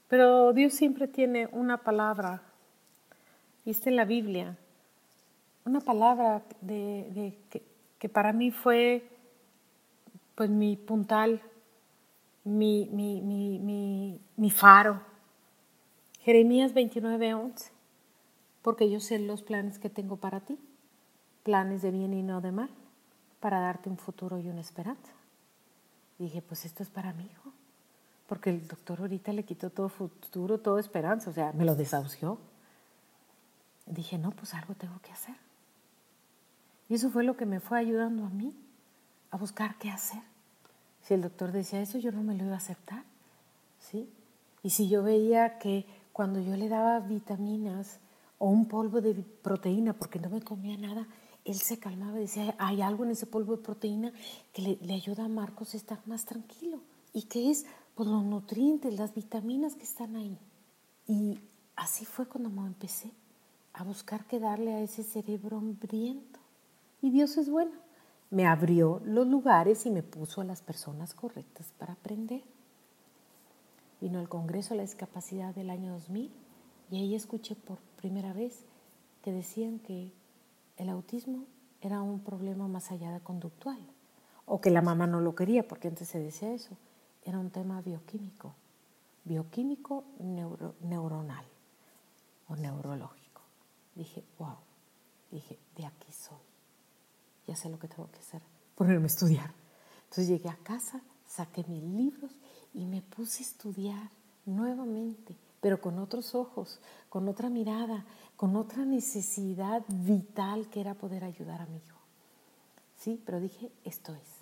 Pero 0.09 0.51
Dios 0.51 0.73
siempre 0.73 1.07
tiene 1.07 1.47
una 1.53 1.77
palabra, 1.77 2.41
y 3.63 3.73
en 3.85 3.95
la 3.95 4.03
Biblia, 4.03 4.57
una 5.63 5.79
palabra 5.79 6.43
de, 6.59 7.37
que 7.97 8.09
para 8.09 8.33
mí 8.33 8.51
fue 8.51 9.07
pues 10.35 10.49
mi 10.49 10.75
puntal, 10.75 11.41
mi, 12.43 12.89
mi, 12.91 13.21
mi, 13.21 14.19
mi 14.35 14.49
faro. 14.51 14.99
Jeremías 16.19 16.73
29, 16.73 17.33
11. 17.33 17.71
Porque 18.61 18.91
yo 18.91 18.99
sé 18.99 19.19
los 19.19 19.41
planes 19.41 19.79
que 19.79 19.89
tengo 19.89 20.17
para 20.17 20.41
ti, 20.41 20.59
planes 21.43 21.81
de 21.81 21.91
bien 21.91 22.13
y 22.13 22.23
no 22.23 22.41
de 22.41 22.51
mal, 22.51 22.69
para 23.39 23.59
darte 23.59 23.89
un 23.89 23.97
futuro 23.97 24.37
y 24.37 24.47
una 24.49 24.61
esperanza. 24.61 25.11
dije, 26.19 26.41
pues 26.41 26.65
esto 26.65 26.83
es 26.83 26.89
para 26.89 27.13
mi 27.13 27.25
hijo, 27.25 27.51
porque 28.27 28.51
el 28.51 28.67
doctor 28.67 28.99
ahorita 29.01 29.33
le 29.33 29.43
quitó 29.43 29.71
todo 29.71 29.89
futuro, 29.89 30.59
toda 30.59 30.79
esperanza, 30.79 31.31
o 31.31 31.33
sea, 31.33 31.51
me 31.53 31.65
lo 31.65 31.75
desahució. 31.75 32.37
Dije, 33.87 34.17
no, 34.17 34.31
pues 34.31 34.53
algo 34.53 34.75
tengo 34.75 34.99
que 35.01 35.11
hacer. 35.11 35.35
Y 36.87 36.93
eso 36.93 37.09
fue 37.09 37.23
lo 37.23 37.35
que 37.35 37.45
me 37.45 37.59
fue 37.59 37.79
ayudando 37.79 38.25
a 38.25 38.29
mí 38.29 38.55
a 39.31 39.37
buscar 39.37 39.77
qué 39.77 39.89
hacer. 39.89 40.21
Si 41.01 41.13
el 41.13 41.21
doctor 41.21 41.51
decía 41.51 41.81
eso, 41.81 41.97
yo 41.97 42.11
no 42.11 42.21
me 42.21 42.35
lo 42.35 42.43
iba 42.43 42.53
a 42.53 42.57
aceptar, 42.57 43.03
¿sí? 43.79 44.07
Y 44.61 44.69
si 44.69 44.87
yo 44.87 45.01
veía 45.01 45.57
que 45.57 45.85
cuando 46.13 46.39
yo 46.39 46.55
le 46.55 46.69
daba 46.69 46.99
vitaminas 46.99 47.99
o 48.37 48.49
un 48.49 48.67
polvo 48.67 49.01
de 49.01 49.15
proteína, 49.15 49.93
porque 49.93 50.19
no 50.19 50.29
me 50.29 50.41
comía 50.41 50.77
nada, 50.77 51.07
él 51.45 51.55
se 51.55 51.79
calmaba 51.79 52.17
decía, 52.17 52.55
hay 52.59 52.81
algo 52.81 53.03
en 53.03 53.11
ese 53.11 53.25
polvo 53.25 53.55
de 53.55 53.63
proteína 53.63 54.13
que 54.53 54.77
le, 54.81 54.93
ayuda 54.93 55.25
a 55.25 55.29
Marcos 55.29 55.73
a 55.73 55.77
estar 55.77 55.99
más 56.07 56.25
tranquilo. 56.25 56.79
¿Y 57.13 57.23
qué 57.23 57.49
es? 57.49 57.65
Pues 57.95 58.07
los 58.07 58.23
nutrientes, 58.23 58.97
las 58.97 59.13
vitaminas 59.13 59.75
que 59.75 59.83
están 59.83 60.15
ahí. 60.15 60.37
Y 61.07 61.39
así 61.75 62.05
fue 62.05 62.27
cuando 62.27 62.49
me 62.49 62.65
empecé 62.67 63.11
a 63.73 63.83
buscar 63.83 64.25
qué 64.25 64.39
darle 64.39 64.73
a 64.73 64.81
ese 64.81 65.03
cerebro 65.03 65.57
hambriento. 65.57 66.39
Y 67.01 67.09
Dios 67.09 67.37
es 67.37 67.49
bueno. 67.49 67.71
Me 68.29 68.45
abrió 68.45 69.01
los 69.03 69.27
lugares 69.27 69.85
y 69.85 69.91
me 69.91 70.03
puso 70.03 70.41
a 70.41 70.45
las 70.45 70.61
personas 70.61 71.13
correctas 71.13 71.73
para 71.77 71.93
aprender. 71.93 72.43
Vino 73.99 74.19
al 74.19 74.29
Congreso 74.29 74.69
de 74.69 74.77
la 74.77 74.83
Discapacidad 74.83 75.53
del 75.53 75.69
año 75.69 75.93
2000 75.93 76.31
y 76.91 76.97
ahí 76.97 77.15
escuché 77.15 77.55
por 77.55 77.77
primera 77.97 78.31
vez 78.31 78.63
que 79.21 79.31
decían 79.31 79.79
que 79.79 80.11
el 80.81 80.89
autismo 80.89 81.45
era 81.79 82.01
un 82.01 82.21
problema 82.21 82.67
más 82.67 82.91
allá 82.91 83.11
de 83.11 83.19
conductual, 83.19 83.79
o 84.45 84.59
que 84.59 84.71
la 84.71 84.81
mamá 84.81 85.05
no 85.05 85.21
lo 85.21 85.35
quería, 85.35 85.67
porque 85.67 85.87
antes 85.87 86.07
se 86.07 86.17
decía 86.17 86.51
eso, 86.53 86.75
era 87.23 87.37
un 87.37 87.51
tema 87.51 87.81
bioquímico, 87.81 88.55
bioquímico 89.23 90.03
neuronal 90.81 91.45
o 92.47 92.55
neurológico. 92.55 93.41
Dije, 93.93 94.23
wow, 94.39 94.57
dije, 95.29 95.59
de 95.75 95.85
aquí 95.85 96.11
soy, 96.11 96.41
ya 97.45 97.55
sé 97.55 97.69
lo 97.69 97.77
que 97.77 97.87
tengo 97.87 98.09
que 98.09 98.19
hacer, 98.19 98.41
ponerme 98.75 99.03
a 99.03 99.07
estudiar. 99.07 99.53
Entonces 100.05 100.29
llegué 100.29 100.49
a 100.49 100.57
casa, 100.57 101.01
saqué 101.27 101.63
mis 101.65 101.83
libros 101.83 102.31
y 102.73 102.85
me 102.85 103.03
puse 103.03 103.43
a 103.43 103.45
estudiar 103.45 104.09
nuevamente, 104.47 105.37
pero 105.61 105.79
con 105.79 105.99
otros 105.99 106.35
ojos, 106.35 106.79
con 107.07 107.29
otra 107.29 107.49
mirada, 107.49 108.03
con 108.35 108.55
otra 108.55 108.83
necesidad 108.83 109.83
vital 109.87 110.67
que 110.69 110.81
era 110.81 110.95
poder 110.95 111.23
ayudar 111.23 111.61
a 111.61 111.67
mi 111.67 111.77
hijo. 111.77 111.99
Sí, 112.97 113.21
pero 113.25 113.39
dije, 113.39 113.71
esto 113.83 114.13
es. 114.13 114.41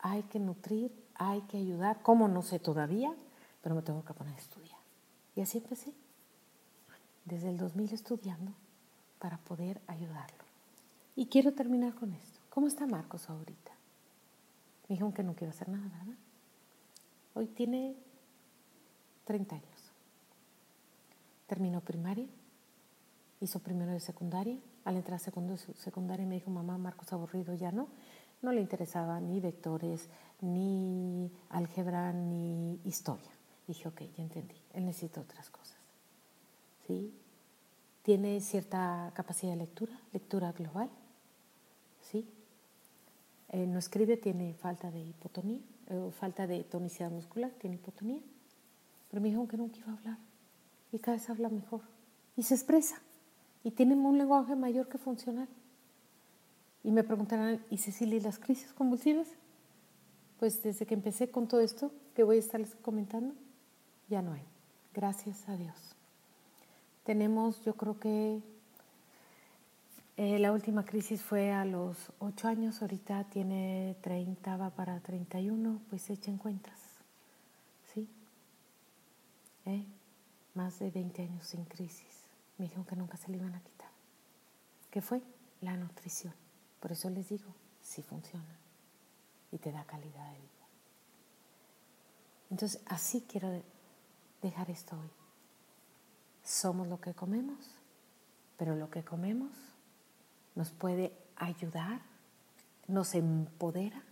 Hay 0.00 0.22
que 0.24 0.38
nutrir, 0.38 0.92
hay 1.14 1.40
que 1.42 1.56
ayudar. 1.56 2.02
¿Cómo? 2.02 2.28
No 2.28 2.42
sé 2.42 2.58
todavía, 2.58 3.14
pero 3.62 3.74
me 3.74 3.82
tengo 3.82 4.04
que 4.04 4.14
poner 4.14 4.34
a 4.34 4.38
estudiar. 4.38 4.78
Y 5.34 5.40
así 5.40 5.58
empecé. 5.58 5.92
Desde 7.24 7.48
el 7.48 7.56
2000 7.56 7.92
estudiando 7.92 8.52
para 9.18 9.38
poder 9.38 9.80
ayudarlo. 9.86 10.44
Y 11.16 11.26
quiero 11.26 11.52
terminar 11.52 11.94
con 11.94 12.12
esto. 12.12 12.38
¿Cómo 12.50 12.66
está 12.68 12.86
Marcos 12.86 13.28
ahorita? 13.28 13.72
Me 14.88 14.94
dijo 14.96 15.12
que 15.12 15.22
no 15.22 15.34
quiero 15.34 15.50
hacer 15.50 15.68
nada, 15.68 15.88
¿verdad? 15.88 16.18
Hoy 17.34 17.46
tiene 17.48 17.96
30 19.24 19.56
años. 19.56 19.75
Terminó 21.46 21.80
primaria, 21.80 22.26
hizo 23.40 23.60
primero 23.60 23.92
de 23.92 24.00
secundaria. 24.00 24.58
Al 24.84 24.96
entrar 24.96 25.16
a 25.16 25.18
segundo 25.18 25.56
secundaria 25.56 26.26
me 26.26 26.36
dijo, 26.36 26.50
mamá, 26.50 26.78
Marcos 26.78 27.12
aburrido, 27.12 27.54
ya 27.54 27.72
no. 27.72 27.88
No 28.42 28.52
le 28.52 28.60
interesaba 28.60 29.20
ni 29.20 29.40
vectores, 29.40 30.08
ni 30.40 31.30
álgebra, 31.50 32.12
ni 32.12 32.78
historia. 32.84 33.30
Dije, 33.66 33.88
ok, 33.88 34.02
ya 34.16 34.22
entendí, 34.22 34.54
él 34.74 34.84
necesita 34.84 35.20
otras 35.20 35.50
cosas. 35.50 35.76
¿Sí? 36.86 37.12
Tiene 38.02 38.40
cierta 38.40 39.10
capacidad 39.14 39.52
de 39.52 39.58
lectura, 39.58 39.98
lectura 40.12 40.52
global. 40.52 40.88
¿Sí? 42.02 42.28
Eh, 43.48 43.66
no 43.66 43.78
escribe, 43.78 44.16
tiene 44.16 44.54
falta 44.54 44.90
de 44.90 45.00
hipotonía, 45.00 45.60
eh, 45.88 46.10
falta 46.18 46.46
de 46.46 46.62
tonicidad 46.64 47.10
muscular, 47.10 47.50
tiene 47.58 47.76
hipotonía. 47.76 48.20
Pero 49.10 49.20
me 49.20 49.28
dijo 49.30 49.48
que 49.48 49.56
nunca 49.56 49.78
iba 49.78 49.92
a 49.92 49.96
hablar. 49.96 50.18
Y 50.92 50.98
cada 50.98 51.16
vez 51.16 51.28
habla 51.28 51.48
mejor. 51.48 51.82
Y 52.36 52.42
se 52.42 52.54
expresa 52.54 53.00
y 53.64 53.72
tienen 53.72 54.06
un 54.06 54.16
lenguaje 54.16 54.54
mayor 54.54 54.88
que 54.88 54.98
funcional. 54.98 55.48
Y 56.84 56.92
me 56.92 57.02
preguntarán, 57.02 57.60
¿y 57.68 57.78
Cecilia, 57.78 58.16
¿y 58.18 58.20
las 58.20 58.38
crisis 58.38 58.72
convulsivas? 58.72 59.26
Pues 60.38 60.62
desde 60.62 60.86
que 60.86 60.94
empecé 60.94 61.30
con 61.30 61.48
todo 61.48 61.60
esto 61.60 61.90
que 62.14 62.22
voy 62.22 62.36
a 62.36 62.38
estarles 62.38 62.76
comentando, 62.76 63.34
ya 64.08 64.22
no 64.22 64.32
hay. 64.32 64.44
Gracias 64.94 65.48
a 65.48 65.56
Dios. 65.56 65.74
Tenemos, 67.04 67.64
yo 67.64 67.74
creo 67.74 67.98
que 67.98 68.40
eh, 70.16 70.38
la 70.38 70.52
última 70.52 70.84
crisis 70.84 71.20
fue 71.20 71.50
a 71.52 71.64
los 71.64 72.12
8 72.20 72.48
años, 72.48 72.80
ahorita 72.80 73.24
tiene 73.24 73.96
30, 74.00 74.56
va 74.56 74.70
para 74.70 75.00
31, 75.00 75.80
pues 75.90 76.08
echen 76.08 76.38
cuentas. 76.38 76.78
¿Sí? 77.92 78.08
¿Eh? 79.66 79.84
Más 80.56 80.78
de 80.78 80.90
20 80.90 81.22
años 81.22 81.46
sin 81.46 81.66
crisis 81.66 82.24
me 82.56 82.64
dijeron 82.64 82.86
que 82.86 82.96
nunca 82.96 83.18
se 83.18 83.30
le 83.30 83.36
iban 83.36 83.54
a 83.54 83.60
quitar. 83.60 83.90
¿Qué 84.90 85.02
fue? 85.02 85.22
La 85.60 85.76
nutrición. 85.76 86.32
Por 86.80 86.92
eso 86.92 87.10
les 87.10 87.28
digo, 87.28 87.54
sí 87.82 88.02
funciona 88.02 88.56
y 89.52 89.58
te 89.58 89.70
da 89.70 89.84
calidad 89.84 90.32
de 90.32 90.38
vida. 90.38 90.66
Entonces, 92.50 92.80
así 92.86 93.20
quiero 93.28 93.62
dejar 94.40 94.70
esto 94.70 94.98
hoy. 94.98 95.10
Somos 96.42 96.88
lo 96.88 97.02
que 97.02 97.12
comemos, 97.12 97.58
pero 98.56 98.76
lo 98.76 98.88
que 98.88 99.04
comemos 99.04 99.52
nos 100.54 100.70
puede 100.70 101.12
ayudar, 101.36 102.00
nos 102.88 103.14
empodera 103.14 104.02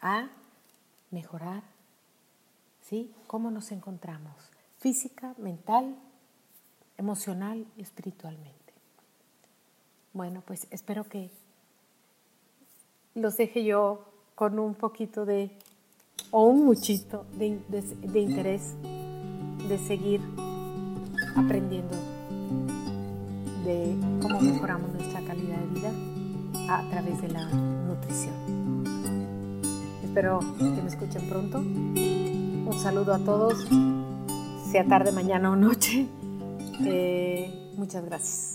a 0.00 0.30
mejorar, 1.10 1.62
¿sí? 2.80 3.14
¿Cómo 3.26 3.50
nos 3.50 3.70
encontramos? 3.70 4.51
Física, 4.82 5.32
mental, 5.38 5.94
emocional 6.98 7.64
y 7.76 7.82
espiritualmente. 7.82 8.74
Bueno, 10.12 10.42
pues 10.44 10.66
espero 10.72 11.04
que 11.04 11.30
los 13.14 13.36
deje 13.36 13.62
yo 13.62 14.04
con 14.34 14.58
un 14.58 14.74
poquito 14.74 15.24
de, 15.24 15.56
o 16.32 16.46
un 16.46 16.64
muchito 16.64 17.24
de, 17.38 17.60
de 17.68 18.20
interés 18.20 18.74
de 19.68 19.78
seguir 19.78 20.20
aprendiendo 21.36 21.96
de 23.64 23.96
cómo 24.20 24.40
mejoramos 24.40 24.90
nuestra 24.94 25.20
calidad 25.24 25.58
de 25.58 25.66
vida 25.66 25.92
a 26.68 26.90
través 26.90 27.22
de 27.22 27.28
la 27.28 27.44
nutrición. 27.46 28.82
Espero 30.02 30.40
que 30.58 30.82
me 30.82 30.88
escuchen 30.88 31.28
pronto. 31.28 31.58
Un 31.60 32.78
saludo 32.80 33.14
a 33.14 33.20
todos, 33.20 33.64
sea 34.72 34.84
tarde, 34.86 35.12
mañana 35.12 35.50
o 35.50 35.56
noche. 35.56 36.06
Eh, 36.86 37.52
muchas 37.76 38.02
gracias. 38.06 38.51